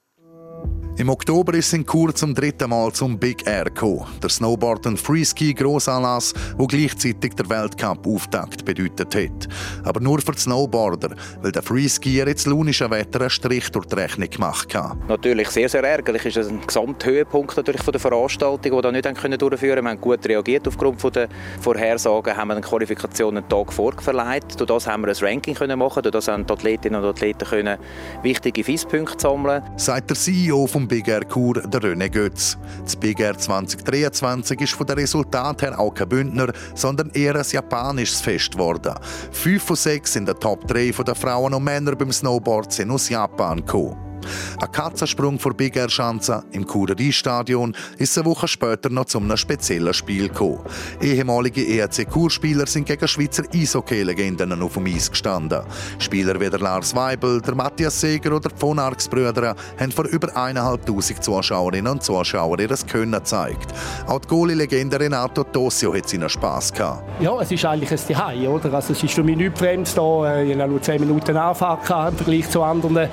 Im 0.97 1.09
Oktober 1.09 1.55
ist 1.55 1.73
in 1.73 1.85
Chur 1.85 2.15
zum 2.15 2.37
dritten 2.37 2.71
Mal 2.71 2.93
zum 2.93 3.19
Big 3.19 3.49
Air 3.49 3.65
gekommen. 3.65 4.07
Der 4.23 4.31
Snowboard- 4.31 4.87
und 4.87 5.01
Freeski 5.01 5.53
Grossanlass, 5.53 6.33
wo 6.57 6.69
gleichzeitig 6.69 7.35
der 7.35 7.51
Weltcup-Auftakt 7.51 8.65
bedeutet 8.65 9.13
hat. 9.13 9.49
Aber 9.83 9.99
nur 9.99 10.21
für 10.21 10.31
die 10.31 10.39
Snowboarder, 10.39 11.17
weil 11.43 11.51
der 11.51 11.65
Freeskier 11.65 12.29
jetzt 12.29 12.47
launische 12.47 12.89
Wetter 12.91 13.23
einen 13.23 13.31
Strich 13.31 13.71
durch 13.71 13.87
die 13.87 13.97
Rechnung 13.97 14.31
gemacht 14.31 14.73
hat. 14.73 14.97
Natürlich 15.09 15.49
sehr, 15.49 15.69
sehr 15.69 15.83
ärgerlich. 15.83 16.27
ist 16.27 16.39
ein 16.39 16.61
Gesamthöhepunkt 16.65 17.57
natürlich 17.57 17.83
von 17.83 17.91
der 17.91 18.01
Veranstaltung, 18.01 18.63
die 18.63 18.85
wir 18.85 18.93
nicht 18.93 19.15
können 19.17 19.37
durchführen 19.37 19.85
konnten. 19.85 19.85
Wir 19.85 19.91
haben 19.91 20.01
gut 20.01 20.29
reagiert 20.29 20.69
aufgrund 20.69 21.01
von 21.01 21.11
der 21.11 21.29
Vorhersagen, 21.61 22.37
haben 22.37 22.49
wir 22.49 22.55
eine 22.55 22.61
Qualifikation 22.61 23.37
einen 23.37 23.49
Tag 23.49 23.73
vorverleiht. 23.73 24.61
Durch 24.61 24.69
das 24.69 24.87
haben 24.87 25.03
wir 25.03 25.09
ein 25.09 25.17
Ranking 25.17 25.57
können 25.57 25.77
machen, 25.77 26.05
durch 26.05 26.13
das 26.13 26.29
haben 26.29 26.47
die 26.47 26.53
Athletinnen 26.53 27.03
und 27.03 27.09
Athleten 27.09 27.49
können 27.49 27.79
wichtige 28.23 28.63
FIS-Punkte 28.63 29.21
sammeln. 29.21 29.61
Sagt 29.77 30.11
der 30.11 30.17
CEO 30.17 30.69
vom 30.69 30.84
Big 30.89 31.09
Air 31.09 31.29
Chur, 31.29 31.55
der 31.55 31.81
René 31.81 32.09
Götz. 32.09 32.57
Das 32.83 32.97
Big 32.97 33.21
Air 33.21 33.39
2023 33.39 34.61
ist 34.61 34.73
von 34.73 34.87
den 34.87 34.99
Resultaten 34.99 35.61
her 35.61 35.79
auch 35.79 35.95
kein 35.95 36.09
Bündner, 36.09 36.53
sondern 36.75 37.11
eher 37.11 37.37
ein 37.37 37.47
japanisches 37.49 38.21
Fest 38.21 38.53
geworden. 38.53 38.95
Fünf 39.33 39.63
von 39.63 39.77
sechs 39.77 40.17
in 40.17 40.27
der 40.27 40.39
Top 40.39 40.67
3 40.67 40.91
der 40.91 41.15
Frauen 41.15 41.55
und 41.55 41.65
Männer 41.65 41.97
beim 41.97 42.13
Snowboard 42.13 42.73
sind 42.73 42.91
aus 42.91 43.09
Japan 43.09 43.59
gekommen. 43.59 44.14
Ein 44.61 44.73
Katzensprung 44.73 45.39
vor 45.39 45.55
Big 45.55 45.77
Air 45.77 45.89
Schanze 45.89 46.45
im 46.53 46.67
Kurerie-Stadion 46.67 47.75
ist 47.99 48.17
eine 48.17 48.27
Woche 48.27 48.49
später 48.49 48.91
noch 48.91 49.07
zu 49.07 49.19
einem 49.19 49.37
speziellen 49.37 49.95
Spiel 49.95 50.29
gekommen. 50.29 50.61
Ehemalige 51.01 51.67
ERC-Kurspieler 51.67 52.67
sind 52.67 52.87
gegen 52.87 53.09
Schweizer 53.09 53.45
Eishockey-Legenden 53.53 54.61
auf 54.63 54.75
dem 54.75 54.87
Eis 54.87 55.11
gestanden. 55.11 55.63
Spieler 55.99 56.39
wie 56.41 56.51
der 56.51 56.61
Lars 56.61 56.95
Weibel, 56.95 57.41
der 57.41 57.55
Matthias 57.55 58.01
Seger 58.01 58.37
oder 58.37 58.49
die 58.49 58.59
von 58.59 58.79
Brüder 59.11 59.55
haben 59.79 59.93
vor 59.93 60.07
über 60.07 60.29
1'500 60.29 61.21
Zuschauerinnen 61.21 61.93
und 61.93 62.03
Zuschauern 62.03 62.61
ihr 62.61 62.69
Können 62.91 63.13
gezeigt. 63.13 63.73
Auch 64.07 64.21
die 64.21 64.29
Goalie-Legende 64.29 64.99
Renato 64.99 65.45
Tossio 65.45 65.95
hat 65.95 66.09
seinen 66.09 66.29
Spass 66.29 66.73
gehabt. 66.73 67.05
Ja, 67.21 67.41
es 67.41 67.51
ist 67.51 67.65
eigentlich 67.65 67.91
ein 67.91 67.99
Zuhause, 67.99 68.49
oder? 68.49 68.75
Also 68.75 68.93
es 68.93 69.03
ist 69.03 69.15
für 69.15 69.23
mich 69.23 69.37
nichts 69.37 69.59
Fremdes 69.59 69.95
da. 69.95 70.43
Ich 70.43 70.59
habe 70.59 70.71
nur 70.71 70.83
10 70.83 71.01
Minuten 71.01 71.37
Anfahrt 71.37 71.83
im 72.11 72.17
Vergleich 72.17 72.51
zu 72.51 72.63
anderen. 72.63 72.97
Äh, 72.97 73.09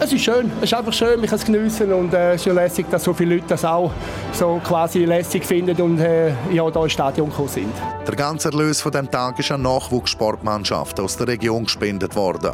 es 0.00 0.12
ist 0.12 0.23
schön. 0.24 0.50
Es 0.56 0.64
ist 0.64 0.74
einfach 0.74 0.92
schön, 0.92 1.22
ich 1.22 1.28
kann 1.28 1.38
es 1.38 1.44
geniessen 1.44 1.92
und 1.92 2.14
äh, 2.14 2.32
es 2.32 2.40
ist 2.40 2.46
ja 2.46 2.52
lässig, 2.54 2.86
dass 2.90 3.04
so 3.04 3.12
viele 3.12 3.34
Leute 3.34 3.48
das 3.48 3.64
auch 3.64 3.92
so 4.32 4.60
quasi 4.64 5.04
lässig 5.04 5.44
finden 5.44 5.80
und 5.82 6.00
äh, 6.00 6.32
ja, 6.50 6.70
da 6.70 6.82
ins 6.82 6.92
Stadion 6.92 7.28
gekommen 7.28 7.48
sind. 7.48 7.72
Der 8.06 8.16
ganze 8.16 8.48
Erlös 8.48 8.80
von 8.80 8.92
dem 8.92 9.10
Tag 9.10 9.38
ist 9.38 9.50
an 9.50 9.62
Nachwuchssportmannschaft 9.62 10.98
aus 11.00 11.16
der 11.16 11.28
Region 11.28 11.64
gespendet 11.64 12.14
worden. 12.16 12.52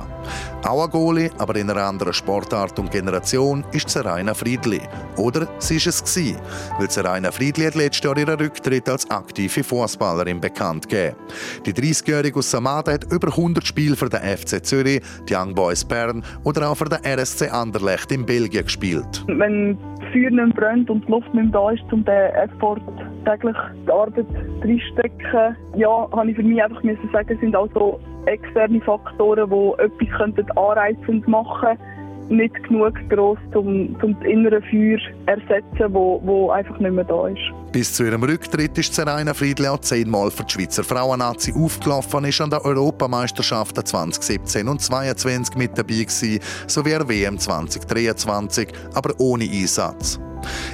Auch 0.63 0.85
ein 0.85 0.91
Goalie, 0.91 1.31
aber 1.39 1.57
in 1.57 1.71
einer 1.71 1.83
anderen 1.83 2.13
Sportart 2.13 2.79
und 2.79 2.91
Generation, 2.91 3.65
ist 3.73 3.89
Seraina 3.89 4.35
Friedli. 4.35 4.81
Oder 5.17 5.49
sie 5.59 5.77
ist 5.77 5.87
es 5.87 6.05
gewesen, 6.05 6.39
weil 6.79 6.91
Seraina 6.91 7.33
Friedli 7.33 7.65
hat 7.65 7.75
letztes 7.75 8.05
Jahr 8.05 8.17
ihren 8.17 8.39
Rücktritt 8.39 8.89
als 8.89 9.11
aktive 9.11 9.65
Fußballerin 9.65 10.41
bekannt 10.41 10.89
gegeben. 10.89 11.17
Die 11.67 11.73
30-Jährige 11.73 12.39
aus 12.39 12.51
Samada 12.51 12.93
hat 12.93 13.11
über 13.13 13.29
100 13.29 13.67
Spiele 13.67 13.97
für 13.97 14.09
den 14.09 14.21
FC 14.21 14.65
Zürich, 14.65 15.03
die 15.29 15.35
Young 15.35 15.55
Boys 15.55 15.85
Bern 15.85 16.25
oder 16.45 16.69
auch 16.69 16.77
für 16.77 16.89
den 16.89 17.05
RSC 17.05 17.49
Anderlecht 17.61 18.11
in 18.13 18.25
Belgien 18.27 18.65
gespielt. 18.65 19.25
Wenn 19.27 19.79
das 19.99 20.13
Feuer 20.13 20.31
nicht 20.31 20.57
brennt 20.57 20.91
und 20.91 21.07
die 21.07 21.11
Luft 21.11 21.33
nicht 21.35 21.55
da 21.55 21.71
ist, 21.71 21.83
um 21.93 22.05
den 22.05 22.31
Effort 22.35 22.81
täglich 23.25 23.57
die 23.87 23.93
Arbeit 23.93 24.27
reinstecken, 24.63 25.57
ja, 25.77 26.09
habe 26.13 26.31
ich 26.31 26.37
für 26.37 26.43
mich 26.43 26.63
einfach 26.63 26.83
müssen 26.83 27.09
sagen, 27.13 27.39
sind 27.41 27.55
also 27.55 28.01
externe 28.27 28.81
Faktoren, 28.81 29.51
die 29.51 29.83
etwas 29.83 30.57
anreizend 30.57 31.27
machen 31.29 31.61
könnten 31.61 32.01
nicht 32.31 32.63
genug 32.65 32.95
gross, 33.09 33.39
um, 33.55 33.97
um 34.03 34.15
das 34.15 34.31
innere 34.31 34.63
Feuer 34.63 34.99
zu 34.99 35.11
ersetzen, 35.27 35.93
wo 35.93 36.51
einfach 36.51 36.79
nicht 36.79 36.93
mehr 36.93 37.05
da 37.05 37.29
ist. 37.29 37.41
Bis 37.73 37.95
zu 37.95 38.03
ihrem 38.03 38.25
Rücktritt 38.25 38.77
ist 38.79 38.93
Seraina 38.93 39.33
Friedli 39.33 39.69
auch 39.69 39.81
zehnmal 39.81 40.33
für 40.33 40.43
die 40.43 40.53
Schweizer 40.53 40.83
Frauennazi 40.83 41.55
aufgelaufen, 41.55 42.25
ist 42.25 42.41
an 42.41 42.51
der 42.51 42.65
Europameisterschaften 42.65 43.87
2017 43.87 44.67
und 44.67 44.83
2022 44.83 45.55
mit 45.55 45.79
dabei 45.79 46.03
gewesen, 46.03 46.41
sowie 46.67 46.91
der 46.91 47.09
WM 47.09 47.39
2023, 47.39 48.69
aber 48.95 49.15
ohne 49.19 49.45
Einsatz. 49.45 50.19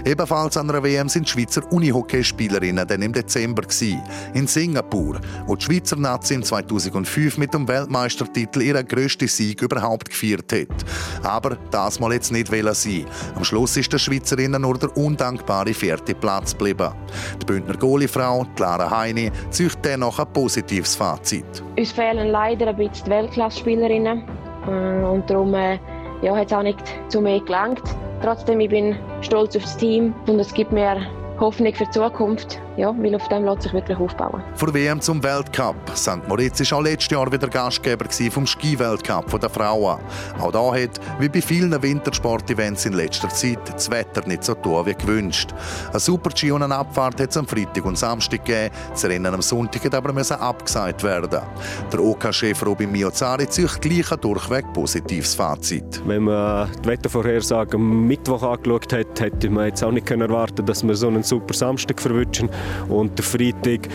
Ebenfalls 0.05 0.57
an 0.57 0.69
der 0.69 0.83
WM 0.83 1.09
sind 1.09 1.29
Schweizer 1.29 1.63
Unihockeyspielerinnen 1.71 2.87
dann 2.87 3.03
im 3.03 3.13
Dezember 3.13 3.63
gewesen, 3.63 4.01
in 4.35 4.47
Singapur, 4.47 5.21
wo 5.47 5.57
die 5.57 5.65
Schweizer 5.65 5.97
Nazi 5.97 6.41
2005 6.41 7.39
mit 7.39 7.53
dem 7.55 7.67
Weltmeistertitel 7.67 8.63
ihren 8.63 8.87
grössten 8.87 9.29
Sieg 9.29 9.63
überhaupt 9.63 10.11
gefeiert 10.11 10.53
hat. 10.53 10.85
Aber 11.23 11.57
das 11.71 12.01
mal 12.01 12.13
jetzt 12.13 12.33
nicht 12.33 12.49
sein. 12.49 13.07
Am 13.35 13.45
Schluss 13.45 13.77
ist 13.77 13.93
der 13.93 13.99
Schweizerinnen 13.99 14.63
nur 14.63 14.79
der 14.79 14.97
undankbare 14.97 15.75
vierte 15.75 16.15
Platz 16.15 16.53
geblieben. 16.53 16.86
Die 17.41 17.47
Bündner 17.47 17.77
Goalie-Frau 17.77 18.47
Clara 18.57 18.91
Heini 18.91 19.31
zieht 19.51 19.79
dennoch 19.85 20.19
ein 20.19 20.33
positives 20.33 20.97
Fazit. 20.97 21.45
Uns 21.77 21.93
fehlen 21.93 22.29
leider 22.29 22.69
ein 22.69 22.77
bisschen 22.77 23.05
die 23.07 23.11
Weltklasse-Spielerinnen 23.11 24.25
äh, 24.67 25.05
und 25.05 25.29
darum 25.29 25.55
äh, 25.55 25.79
ja, 26.23 26.35
hat 26.37 26.47
es 26.47 26.53
auch 26.53 26.63
nicht 26.63 26.79
zu 27.09 27.21
mehr 27.21 27.41
gelangt. 27.41 27.83
Trotzdem, 28.23 28.61
ich 28.61 28.71
bin 28.71 28.97
stolz 29.21 29.57
auf 29.57 29.63
das 29.63 29.77
Team 29.77 30.15
und 30.27 30.39
es 30.39 30.53
gibt 30.53 30.73
mir 30.73 30.97
Hoffnung 31.41 31.75
für 31.75 31.85
die 31.85 31.91
Zukunft 31.91 32.61
ja, 32.77 32.95
weil 32.99 33.15
auf 33.15 33.27
dem 33.29 33.45
lässt 33.45 33.63
sich 33.63 33.73
wirklich 33.73 33.99
aufbauen. 33.99 34.43
Vor 34.55 34.73
WM 34.73 35.01
zum 35.01 35.23
Weltcup. 35.23 35.77
St. 35.95 36.29
Moritz 36.29 36.71
war 36.71 36.79
auch 36.79 36.83
letztes 36.83 37.11
Jahr 37.11 37.31
wieder 37.33 37.49
Gastgeber 37.49 38.07
vom 38.31 38.47
Ski-Weltcup 38.47 39.41
der 39.41 39.51
Frauen. 39.51 39.99
Auch 40.41 40.53
da 40.53 40.75
hat, 40.75 41.01
wie 41.19 41.29
bei 41.29 41.41
vielen 41.41 41.83
Wintersport-Events 41.83 42.87
in 42.87 42.93
letzter 42.93 43.29
Zeit, 43.29 43.61
das 43.73 43.91
Wetter 43.91 44.27
nicht 44.27 44.45
so 44.45 44.55
tun 44.55 44.85
wie 44.87 44.95
gewünscht. 44.95 45.55
Eine 45.91 46.01
Super-G 46.01 46.51
und 46.51 46.63
eine 46.63 46.75
Abfahrt 46.75 47.21
hat 47.21 47.31
es 47.31 47.37
am 47.37 47.47
Freitag 47.47 47.85
und 47.85 47.97
Samstag 47.97 48.45
gegeben. 48.45 48.75
Das 48.91 49.05
Rennen 49.05 49.33
am 49.33 49.43
Sonntag 49.43 49.85
hat 49.85 49.95
aber 49.95 50.13
müssen 50.13 50.37
abgesagt 50.37 51.03
werden. 51.03 51.41
Der 51.93 52.01
OK-Chef 52.01 52.65
Robin 52.65 52.93
Miozari 52.93 53.49
zieht 53.49 53.81
gleich 53.81 54.13
ein 54.13 54.21
durchweg 54.21 54.71
positives 54.73 55.35
Fazit. 55.35 56.03
Wenn 56.07 56.25
man 56.25 56.69
die 56.85 56.89
Wettervorhersage 56.89 57.77
am 57.77 58.07
Mittwoch 58.07 58.43
angeschaut 58.43 58.93
hat, 58.93 59.21
hätte 59.21 59.49
man 59.51 59.67
jetzt 59.67 59.83
auch 59.83 59.93
nicht 59.93 60.11
erwarten 60.11 60.65
dass 60.67 60.87
wir 60.87 60.95
so 60.95 61.09
einen 61.09 61.23
super 61.27 61.55
Samstag 61.55 62.01
verwünschen 62.01 62.49
und 62.89 63.19
der 63.19 63.25
Freitag 63.25 63.89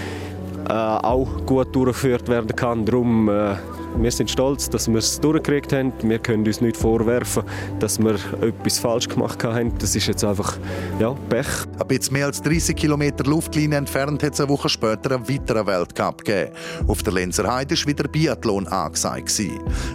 äh, 0.68 0.74
auch 0.74 1.46
gut 1.46 1.76
durchgeführt 1.76 2.28
werden 2.28 2.56
kann. 2.56 2.86
Darum 2.86 3.30
äh, 3.30 3.56
wir 3.98 4.12
sind 4.12 4.30
stolz, 4.30 4.70
dass 4.70 4.88
wir 4.88 4.98
es 4.98 5.20
durchgekriegt 5.20 5.74
haben. 5.74 5.94
Wir 6.02 6.20
können 6.20 6.46
uns 6.46 6.62
nicht 6.62 6.78
vorwerfen, 6.78 7.44
dass 7.80 8.00
wir 8.00 8.16
etwas 8.42 8.80
falsch 8.80 9.08
gemacht 9.08 9.44
haben. 9.44 9.78
Das 9.78 9.96
ist 9.96 10.08
jetzt 10.08 10.24
einfach 10.24 10.58
ja, 11.00 11.14
Pech. 11.30 11.48
Ein 11.80 11.88
bisschen 11.88 12.14
mehr 12.14 12.26
als 12.28 12.42
30 12.42 12.76
Kilometer 12.76 13.24
Luftlinie 13.26 13.78
entfernt 13.78 14.24
hat 14.24 14.34
es 14.34 14.40
eine 14.40 14.50
Woche 14.50 14.70
später 14.70 15.16
einen 15.16 15.28
weiteren 15.28 15.68
Weltcup 15.68 16.24
gegeben. 16.24 16.52
Auf 16.88 17.04
der 17.04 17.14
Lenzer 17.14 17.54
Heide 17.54 17.76
war 17.76 17.88
wieder 17.88 18.08
Biathlon 18.08 18.68
angesagt. 18.68 19.32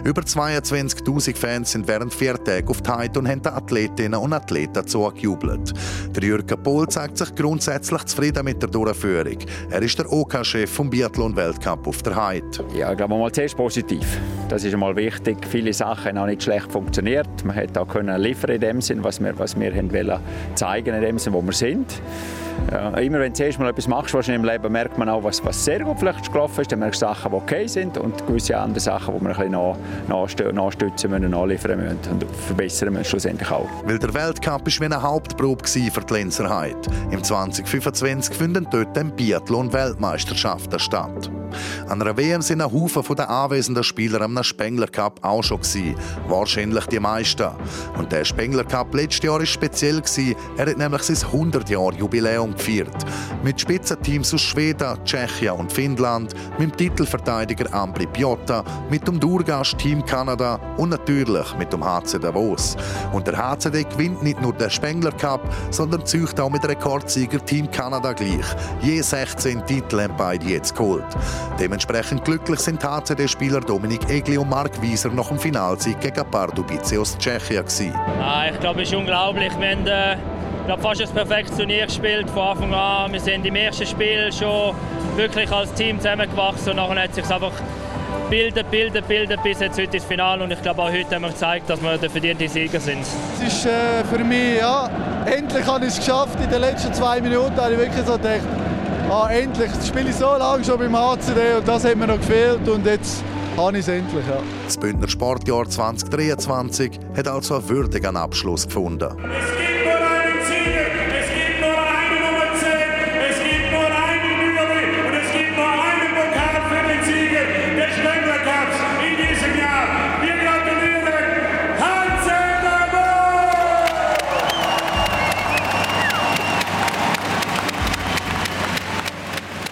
Über 0.03 0.21
22'000 0.21 1.35
Fans 1.35 1.71
sind 1.71 1.87
während 1.87 2.13
vier 2.13 2.41
Tagen 2.43 2.67
auf 2.67 2.81
die 2.81 2.89
Heide 2.89 3.19
und 3.19 3.27
haben 3.27 3.41
den 3.41 3.53
Athletinnen 3.53 4.19
und 4.19 4.33
Athleten 4.33 4.87
zugejubelt. 4.87 5.73
Der 6.15 6.23
Jürgen 6.23 6.63
Pohl 6.63 6.87
zeigt 6.87 7.17
sich 7.17 7.33
grundsätzlich 7.35 8.03
zufrieden 8.05 8.45
mit 8.45 8.61
der 8.61 8.69
Durchführung. 8.69 9.37
Er 9.69 9.81
ist 9.81 9.97
der 9.99 10.11
OK-Chef 10.11 10.69
vom 10.69 10.89
Biathlon-Weltcup 10.89 11.87
auf 11.87 12.01
der 12.03 12.15
Heide. 12.15 12.45
Ja, 12.75 12.91
ich 12.91 12.97
glaube 12.97 13.17
mal 13.17 13.31
zuerst 13.31 13.57
positiv 13.57 13.86
positiv. 13.87 14.19
Das 14.49 14.63
ist 14.63 14.73
einmal 14.73 14.95
wichtig. 14.95 15.37
Viele 15.49 15.73
Sachen 15.73 16.05
haben 16.05 16.17
auch 16.17 16.25
nicht 16.25 16.43
schlecht 16.43 16.71
funktioniert. 16.71 17.27
Man 17.43 17.55
hat 17.55 17.77
auch 17.77 17.87
können 17.87 18.21
liefern 18.21 18.51
in 18.51 18.61
dem 18.61 18.81
Sinn, 18.81 19.03
was 19.03 19.19
wir, 19.21 19.37
was 19.37 19.59
wir 19.59 19.73
haben 19.73 19.91
wollen 19.91 20.19
zeigen 20.55 20.93
in 20.93 21.01
dem 21.01 21.17
Sinn, 21.17 21.33
wo 21.33 21.41
wir 21.41 21.53
sind. 21.53 22.01
Ja, 22.71 22.89
immer 22.97 23.19
wenn 23.19 23.31
du 23.31 23.37
zuerst 23.37 23.59
mal 23.59 23.69
etwas 23.69 23.87
machst, 23.87 24.13
wahrscheinlich 24.13 24.43
im 24.43 24.49
Leben, 24.49 24.71
merkt 24.71 24.97
man 24.97 25.07
auch, 25.09 25.23
was, 25.23 25.43
was 25.45 25.63
sehr 25.63 25.79
gut 25.79 25.99
vielleicht 25.99 26.31
gelaufen 26.31 26.61
ist. 26.61 26.71
Dann 26.71 26.79
merkst 26.79 27.01
du 27.01 27.05
Sachen, 27.05 27.31
die 27.31 27.37
okay 27.37 27.67
sind 27.67 27.97
und 27.97 28.25
gewisse 28.27 28.57
andere 28.57 28.79
Sachen, 28.79 29.15
die 29.17 29.21
wir 29.21 29.39
ein 29.39 29.51
bisschen 30.25 30.55
nachstützen 30.55 31.11
müssen, 31.11 31.29
nachliefern 31.29 31.79
müssen 31.79 31.97
und 32.11 32.25
verbessern 32.47 32.93
müssen 32.93 33.05
schlussendlich 33.05 33.49
auch. 33.49 33.69
Weil 33.85 33.99
der 33.99 34.13
Weltcup 34.13 34.65
war 34.65 34.65
wie 34.65 34.85
eine 34.85 35.01
Hauptprobe 35.01 35.65
für 35.65 36.01
die 36.01 36.13
Lenzerheit. 36.13 36.75
Im 37.11 37.23
2025 37.23 38.35
finden 38.35 38.67
dort 38.69 38.95
dann 38.97 39.15
Biathlon-Weltmeisterschaften 39.15 40.79
statt. 40.79 41.31
An 41.87 42.01
einer 42.01 42.17
WM 42.17 42.41
sind 42.41 42.61
ein 42.61 42.71
Haufen 42.71 43.15
der 43.15 43.29
anwesenden 43.29 43.83
Spieler 43.83 44.21
am 44.21 44.43
Spengler 44.43 44.87
Cup 44.87 45.19
auch 45.23 45.41
schon 45.41 45.61
gewesen. 45.61 45.95
Wahrscheinlich 46.27 46.85
die 46.87 46.99
meisten. 46.99 47.47
Und 47.97 48.11
der 48.11 48.25
Spengler 48.25 48.65
Cup 48.65 48.93
letztes 48.93 49.23
Jahr 49.23 49.39
war 49.39 49.45
speziell. 49.45 50.01
Er 50.57 50.65
hat 50.65 50.77
nämlich 50.77 51.03
sein 51.03 51.17
100 51.31 51.69
Jahr 51.69 51.93
Jubiläum 51.93 52.46
und 52.47 52.61
Viert. 52.61 52.95
Mit 53.43 53.59
Spitzenteams 53.59 54.33
aus 54.33 54.41
Schweden, 54.41 54.97
Tschechien 55.03 55.53
und 55.53 55.71
Finnland, 55.71 56.33
mit 56.57 56.71
dem 56.71 56.77
Titelverteidiger 56.77 57.73
Ambri 57.73 58.07
Piotta, 58.07 58.63
mit 58.89 59.07
dem 59.07 59.19
Durgast-Team 59.19 60.05
Kanada 60.05 60.59
und 60.77 60.89
natürlich 60.89 61.55
mit 61.57 61.71
dem 61.71 61.83
HC 61.83 62.19
Davos. 62.19 62.75
Und 63.13 63.27
der 63.27 63.37
HCD 63.37 63.83
gewinnt 63.83 64.23
nicht 64.23 64.41
nur 64.41 64.53
den 64.53 64.69
Spengler 64.69 65.11
Cup, 65.11 65.41
sondern 65.69 66.05
zücht 66.05 66.39
auch 66.39 66.49
mit 66.49 66.67
Rekordsieger 66.67 67.43
Team 67.45 67.69
Kanada 67.69 68.13
gleich. 68.13 68.45
Je 68.81 69.01
16 69.01 69.65
Titel 69.65 70.01
haben 70.01 70.15
beide 70.17 70.45
jetzt 70.45 70.75
geholt. 70.75 71.05
Dementsprechend 71.59 72.23
glücklich 72.23 72.59
sind 72.59 72.83
HCD-Spieler 72.83 73.61
Dominik 73.61 74.09
Egli 74.09 74.37
und 74.37 74.49
Mark 74.49 74.81
Wieser 74.81 75.09
nach 75.09 75.27
dem 75.27 75.39
Finalsieg 75.39 75.99
gegen 75.99 76.25
Pardubice 76.31 76.97
aus 76.97 77.17
Tschechien. 77.17 77.93
Ah, 78.21 78.45
ich 78.51 78.59
glaube, 78.59 78.81
es 78.81 78.89
ist 78.89 78.95
unglaublich. 78.95 79.51
Wir 79.59 79.71
haben 79.71 79.87
äh, 79.87 80.17
glaube, 80.67 80.81
fast 80.81 81.01
ein 81.01 81.09
perfektes 81.09 81.57
Turnier 81.57 81.85
gespielt 81.85 82.29
von 82.29 82.43
Anfang 82.49 82.73
an. 82.73 83.13
Wir 83.13 83.21
sind 83.21 83.45
im 83.45 83.55
ersten 83.55 83.85
Spiel 83.85 84.31
schon 84.33 84.75
wirklich 85.15 85.49
als 85.49 85.73
Team 85.73 85.97
zusammengewachsen 85.97 86.71
und 86.71 86.75
nachher 86.75 87.03
hat 87.03 87.09
es 87.11 87.15
sich 87.15 87.29
einfach 87.29 87.53
bildet, 88.29 88.69
bildet, 88.69 89.07
bildet 89.07 89.41
bis 89.43 89.61
jetzt 89.61 89.79
heute 89.79 89.95
ins 89.95 90.05
Finale 90.05 90.43
und 90.43 90.51
ich 90.51 90.61
glaube 90.61 90.81
auch 90.81 90.91
heute 90.91 91.15
haben 91.15 91.21
wir 91.21 91.29
gezeigt, 91.29 91.69
dass 91.69 91.81
wir 91.81 91.97
der 91.97 92.09
verdiente 92.09 92.49
Sieger 92.49 92.81
sind. 92.81 92.99
Es 93.01 93.47
ist 93.47 93.65
äh, 93.65 94.03
für 94.11 94.21
mich, 94.23 94.59
ja, 94.59 94.89
endlich 95.25 95.65
habe 95.65 95.85
ich 95.85 95.93
es 95.93 95.99
geschafft. 95.99 96.37
In 96.43 96.49
den 96.49 96.59
letzten 96.59 96.93
zwei 96.93 97.21
Minuten 97.21 97.55
habe 97.55 97.71
ich 97.71 97.79
wirklich 97.79 98.05
so 98.05 98.13
gedacht, 98.13 98.41
ah, 99.09 99.29
endlich, 99.29 99.71
das 99.71 99.87
spiele 99.87 100.09
ich 100.09 100.15
so 100.15 100.35
lange 100.37 100.65
schon 100.65 100.79
beim 100.79 100.97
HCD 100.97 101.55
und 101.59 101.67
das 101.67 101.85
hat 101.85 101.95
mir 101.95 102.07
noch 102.07 102.17
gefehlt 102.17 102.67
und 102.67 102.85
jetzt 102.85 103.23
habe 103.55 103.77
ich 103.77 103.83
es 103.83 103.87
endlich. 103.87 104.25
Ja. 104.27 104.39
Das 104.65 104.75
Bündner 104.75 105.07
Sportjahr 105.07 105.69
2023 105.69 106.99
hat 107.15 107.27
also 107.29 107.55
einen 107.55 107.69
würdigen 107.69 108.17
Abschluss 108.17 108.65
gefunden. 108.65 109.15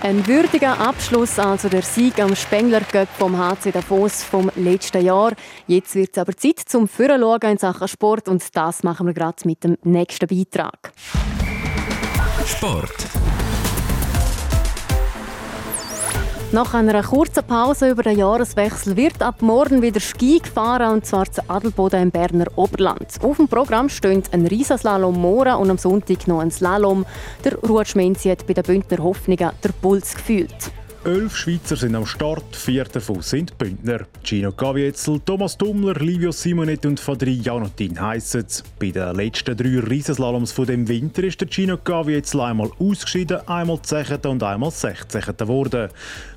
Ein 0.06 0.28
würdiger 0.28 0.80
Abschluss, 0.80 1.40
also 1.40 1.68
der 1.68 1.82
Sieg 1.82 2.20
am 2.20 2.36
Spengler 2.36 2.82
Cup 2.82 3.08
vom 3.18 3.36
HC 3.36 3.72
Davos 3.72 4.22
vom 4.22 4.52
letzten 4.56 5.04
Jahr. 5.04 5.34
Jetzt 5.66 5.96
wird 5.96 6.12
es 6.12 6.20
aber 6.20 6.38
Zeit 6.38 6.60
zum 6.60 6.88
Führerschauen 6.88 7.54
in 7.54 7.58
Sachen 7.58 7.88
Sport 7.88 8.28
und 8.28 8.44
das 8.56 8.84
machen 8.84 9.08
wir 9.08 9.16
gerade 9.16 9.38
mit 9.46 9.64
dem 9.64 9.80
nächsten 9.84 10.28
Beitrag. 10.28 10.94
Sport. 12.46 12.94
Nach 16.56 16.74
einer 16.74 17.04
kurzen 17.04 17.44
Pause 17.44 17.90
über 17.90 18.04
den 18.04 18.18
Jahreswechsel 18.18 18.96
wird 18.96 19.22
ab 19.22 19.42
morgen 19.42 19.82
wieder 19.82 20.00
Ski 20.00 20.40
gefahren, 20.40 20.94
und 20.94 21.06
zwar 21.06 21.30
zu 21.30 21.42
Adelboden 21.50 22.04
im 22.04 22.12
Berner 22.12 22.46
Oberland. 22.56 23.08
Auf 23.22 23.36
dem 23.36 23.50
Programm 23.50 23.90
stehen 23.90 24.24
ein 24.32 24.48
Riesenslalom 24.48 25.20
Mora 25.20 25.56
und 25.56 25.70
am 25.70 25.78
Sonntag 25.78 26.30
noch 26.30 26.40
ein 26.40 26.52
Slalom. 26.52 27.06
Der 27.44 27.56
Ruhetschmenzi 27.58 28.30
hat 28.30 28.48
bei 28.48 28.54
den 28.54 28.64
Bündner 28.64 29.04
Hoffnungen 29.04 29.52
der 29.62 29.70
Puls 29.82 30.16
gefühlt. 30.16 30.72
Elf 31.06 31.38
Schweizer 31.38 31.76
sind 31.76 31.96
am 31.96 32.08
Start, 32.08 32.56
vier 32.56 32.86
davon 32.86 33.22
sind 33.22 33.56
Bündner. 33.60 34.08
Gino 34.24 34.52
Gavietzel, 34.52 35.20
Thomas 35.24 35.56
Dummler, 35.56 35.94
Livio 35.94 36.32
Simonet 36.32 36.84
und 36.84 37.00
Fadri 37.00 37.34
Janotin 37.34 38.02
heissen 38.02 38.44
es. 38.48 38.64
Bei 38.80 38.90
den 38.90 39.16
letzten 39.16 39.56
drei 39.56 39.82
Riesenslaloms 39.88 40.52
von 40.52 40.66
dem 40.66 40.88
Winter 40.88 41.24
ist 41.24 41.40
der 41.40 41.48
Gino 41.48 41.78
Gavietzel 41.78 42.42
einmal 42.42 42.72
ausgeschieden, 42.80 43.48
einmal 43.48 43.80
10. 43.84 44.18
und 44.26 44.42
einmal 44.42 44.72
16. 44.72 45.22
geworden. 45.38 45.90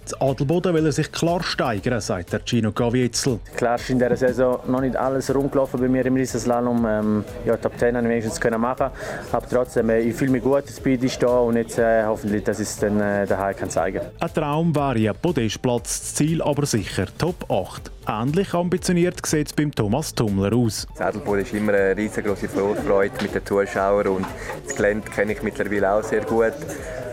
Das 0.09 0.23
Adelboden 0.23 0.73
will 0.73 0.87
er 0.87 0.92
sich 0.92 1.12
klar 1.12 1.42
steigern, 1.42 2.01
sagt 2.01 2.33
der 2.33 2.40
Gino 2.42 2.73
Gavietzel. 2.73 3.40
Klar 3.57 3.75
ist 3.75 3.90
in 3.90 3.99
dieser 3.99 4.16
Saison 4.16 4.59
noch 4.66 4.81
nicht 4.81 4.97
alles 4.97 5.35
rumgelaufen 5.35 5.79
bei 5.79 5.87
mir 5.87 6.07
im 6.07 6.14
Riesenslalom. 6.14 6.87
Ähm, 6.88 7.25
ja, 7.44 7.59
Top 7.59 7.79
10 7.79 7.94
habe 7.94 8.07
ich 8.07 8.11
wenigstens 8.12 8.40
können 8.40 8.59
machen. 8.59 8.87
Aber 9.31 9.47
trotzdem, 9.47 9.90
äh, 9.90 10.01
ich 10.01 10.14
fühle 10.16 10.31
mich 10.31 10.42
gut, 10.42 10.62
das 10.64 10.79
Speed 10.79 11.05
ist 11.05 11.23
da 11.23 11.40
und 11.40 11.57
jetzt 11.57 11.79
äh, 11.79 12.05
hoffentlich, 12.07 12.42
dass 12.42 12.59
ich 12.59 12.68
es 12.68 12.79
dann 12.79 12.99
äh, 12.99 13.27
daheim 13.27 13.55
kann 13.55 13.68
zeigen 13.68 13.99
kann. 13.99 14.09
Ein 14.18 14.33
Traum 14.33 14.75
wäre 14.75 15.11
ein 15.11 15.21
Podestplatz, 15.21 16.01
das 16.01 16.14
Ziel 16.14 16.40
aber 16.40 16.64
sicher 16.64 17.05
Top 17.18 17.44
8. 17.51 17.90
Ähnlich 18.09 18.55
ambitioniert 18.55 19.27
sieht 19.27 19.49
es 19.49 19.53
beim 19.53 19.75
Thomas 19.75 20.14
Tummler 20.14 20.57
aus. 20.57 20.87
Das 20.97 21.09
Adelboden 21.09 21.42
ist 21.42 21.53
immer 21.53 21.75
eine 21.75 21.94
riesengroße 21.94 22.49
Vorfreude 22.49 23.12
mit 23.21 23.35
den 23.35 23.44
Zuschauern 23.44 24.07
und 24.07 24.27
das 24.64 24.75
Gelände 24.75 25.11
kenne 25.11 25.35
ich 25.35 25.42
mittlerweile 25.42 25.92
auch 25.92 26.03
sehr 26.03 26.25
gut. 26.25 26.55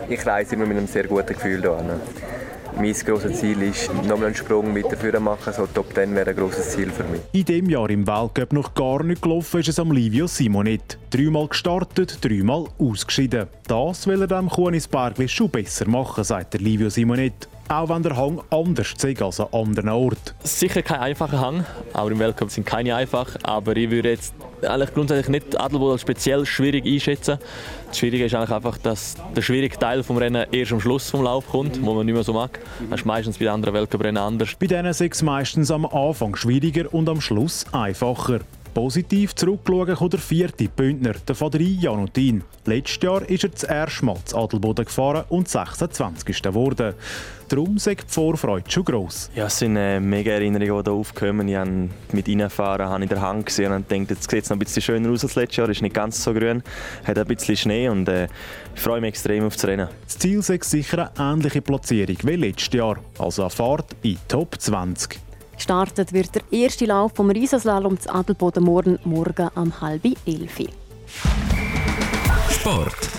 Ich 0.08 0.24
reise 0.24 0.54
immer 0.54 0.64
mit 0.64 0.78
einem 0.78 0.86
sehr 0.86 1.04
guten 1.04 1.34
Gefühl 1.34 1.60
hierher. 1.60 2.00
Mein 2.78 2.92
grosses 2.92 3.40
Ziel 3.40 3.62
ist, 3.62 3.90
nochmal 4.04 4.26
einen 4.26 4.34
Sprung 4.34 4.70
mit 4.70 4.90
der 4.90 4.98
Führer 4.98 5.18
machen. 5.18 5.50
So 5.50 5.66
Top 5.66 5.94
10 5.94 6.14
wäre 6.14 6.30
ein 6.30 6.36
grosses 6.36 6.72
Ziel 6.72 6.90
für 6.90 7.04
mich. 7.04 7.22
In 7.32 7.44
diesem 7.46 7.70
Jahr 7.70 7.88
im 7.88 8.06
Weltcup 8.06 8.52
noch 8.52 8.74
gar 8.74 9.02
nicht 9.02 9.22
gelaufen 9.22 9.60
ist 9.60 9.70
es 9.70 9.78
am 9.78 9.92
Livio 9.92 10.26
Simonet. 10.26 10.98
Dreimal 11.10 11.48
gestartet, 11.48 12.18
dreimal 12.22 12.66
ausgeschieden. 12.78 13.46
Das 13.66 14.06
will 14.06 14.20
er 14.20 14.26
dem 14.26 14.50
Kunisbergli 14.50 15.26
schon 15.26 15.48
besser 15.48 15.88
machen, 15.88 16.22
sagt 16.22 16.52
der 16.52 16.60
Livio 16.60 16.90
Simonet. 16.90 17.48
Auch 17.68 17.88
wenn 17.88 18.02
der 18.02 18.14
Hang 18.14 18.42
anders 18.50 18.92
ist 18.92 19.22
als 19.22 19.40
an 19.40 19.48
anderen 19.52 19.88
Orten. 19.88 20.34
Sicher 20.44 20.82
kein 20.82 21.00
einfacher 21.00 21.40
Hang. 21.40 21.64
Auch 21.94 22.08
im 22.08 22.18
Weltcup 22.18 22.50
sind 22.50 22.66
keine 22.66 22.94
einfach. 22.94 23.36
Aber 23.42 23.74
ich 23.74 23.90
würde 23.90 24.10
jetzt 24.10 24.34
eigentlich 24.62 24.94
grundsätzlich 24.94 25.28
nicht 25.28 25.60
Adelboden 25.60 25.98
speziell 25.98 26.46
schwierig 26.46 26.84
einschätzen. 26.86 27.38
Das 27.88 27.98
Schwierige 27.98 28.24
ist 28.26 28.34
eigentlich 28.34 28.50
einfach, 28.50 28.78
dass 28.78 29.16
der 29.34 29.42
schwierige 29.42 29.78
Teil 29.78 29.98
des 29.98 30.10
Rennens 30.10 30.48
erst 30.52 30.72
am 30.72 30.80
Schluss 30.80 31.10
vom 31.10 31.22
Lauf 31.22 31.48
kommt, 31.48 31.82
wo 31.84 31.94
man 31.94 32.06
nicht 32.06 32.14
mehr 32.14 32.24
so 32.24 32.32
mag. 32.32 32.58
Das 32.90 33.00
ist 33.00 33.06
meistens 33.06 33.38
bei 33.38 33.50
anderen 33.50 33.74
Weltcuprennen 33.74 34.22
anders. 34.22 34.50
Bei 34.58 34.66
denen 34.66 34.86
ist 34.86 35.00
es 35.00 35.22
meistens 35.22 35.70
am 35.70 35.86
Anfang 35.86 36.36
schwieriger 36.36 36.92
und 36.92 37.08
am 37.08 37.20
Schluss 37.20 37.64
einfacher. 37.72 38.40
Positiv 38.76 39.34
zurückschauen 39.34 39.96
kann 39.96 40.10
der 40.10 40.18
vierte 40.18 40.68
Bündner, 40.68 41.14
der 41.26 41.34
Fadri 41.34 41.78
Janotin. 41.80 42.44
Letztes 42.66 43.02
Jahr 43.02 43.26
ist 43.26 43.44
er 43.44 43.48
das 43.48 43.62
erste 43.62 44.04
Mal 44.04 44.18
zu 44.26 44.36
Adelboden 44.36 44.84
gefahren 44.84 45.24
und 45.30 45.48
26. 45.48 46.42
geworden. 46.42 46.92
Darum 47.48 47.76
ist 47.76 47.86
die 47.86 47.96
Vorfreude 48.06 48.70
schon 48.70 48.84
gross. 48.84 49.30
Ja, 49.34 49.46
es 49.46 49.60
sind 49.60 49.78
äh, 49.78 49.98
mega 49.98 50.32
Erinnerungen, 50.32 50.84
die 50.84 50.90
hier 50.90 50.92
aufkommen. 50.92 51.48
Ich 51.48 51.56
habe 51.56 51.88
mit 52.12 52.28
reinfahren, 52.28 52.86
habe 52.86 53.02
in 53.02 53.08
der 53.08 53.22
Hand 53.22 53.46
gesehen 53.46 53.72
und 53.72 53.90
denke, 53.90 54.12
jetzt 54.12 54.30
sieht 54.30 54.44
es 54.44 54.50
noch 54.50 54.56
ein 54.56 54.58
bisschen 54.58 54.82
schöner 54.82 55.08
aus 55.08 55.24
als 55.24 55.36
letztes 55.36 55.56
Jahr. 55.56 55.68
Es 55.70 55.78
ist 55.78 55.82
nicht 55.82 55.94
ganz 55.94 56.22
so 56.22 56.34
grün, 56.34 56.62
hat 57.04 57.16
ein 57.16 57.26
bisschen 57.26 57.56
Schnee 57.56 57.88
und 57.88 58.06
äh, 58.10 58.28
ich 58.74 58.80
freue 58.82 59.00
mich 59.00 59.08
extrem 59.08 59.46
auf 59.46 59.54
das 59.54 59.64
Rennen. 59.64 59.88
Das 60.04 60.18
Ziel 60.18 60.40
ist 60.40 60.64
sicher 60.64 61.10
eine 61.16 61.32
ähnliche 61.32 61.62
Platzierung 61.62 62.18
wie 62.24 62.36
letztes 62.36 62.74
Jahr, 62.74 62.98
also 63.18 63.40
eine 63.40 63.50
Fahrt 63.50 63.96
in 64.02 64.18
Top 64.28 64.60
20. 64.60 65.25
Gestartet 65.56 66.12
wird 66.12 66.34
der 66.34 66.42
erste 66.50 66.84
Lauf 66.84 67.12
vom 67.14 67.30
Riesenslalom 67.30 67.98
zu 67.98 68.14
Adelboden 68.14 68.62
morgen, 68.62 68.98
morgen 69.04 69.48
um 69.56 69.80
halb 69.80 70.04
elf. 70.26 70.60
Sport. 72.50 73.16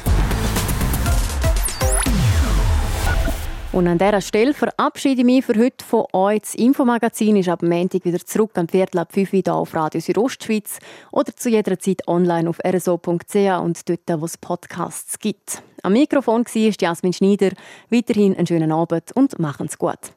Und 3.78 3.88
an 3.88 3.98
dieser 3.98 4.22
Stelle 4.22 4.56
verabschiede 4.56 5.22
ich 5.22 5.26
mich 5.26 5.46
für 5.46 5.54
heute 5.56 5.86
von 5.86 6.06
euch. 6.12 6.42
Das 6.42 6.56
Infomagazin 6.56 7.36
ist 7.36 7.50
ab 7.50 7.62
Montag 7.62 8.06
wieder 8.06 8.18
zurück 8.18 8.52
am 8.56 8.68
Viertel 8.68 9.00
ab 9.00 9.12
5 9.12 9.34
Uhr 9.34 9.54
auf 9.54 9.76
Radio 9.76 10.02
Südostschweiz 10.02 10.80
oder 11.12 11.36
zu 11.36 11.50
jeder 11.50 11.78
Zeit 11.78 12.08
online 12.08 12.50
auf 12.50 12.60
rso.ch 12.66 13.36
und 13.62 13.88
dort, 13.88 14.22
wo 14.22 14.26
es 14.26 14.38
Podcasts 14.38 15.20
gibt. 15.20 15.62
Am 15.84 15.94
Mikrofon 15.94 16.46
war 16.46 16.74
Jasmin 16.80 17.14
Schneider. 17.14 17.52
Weiterhin 17.92 18.36
einen 18.36 18.48
schönen 18.48 18.72
Abend 18.72 19.12
und 19.14 19.38
machen 19.38 19.68
es 19.68 19.78
gut. 19.78 20.17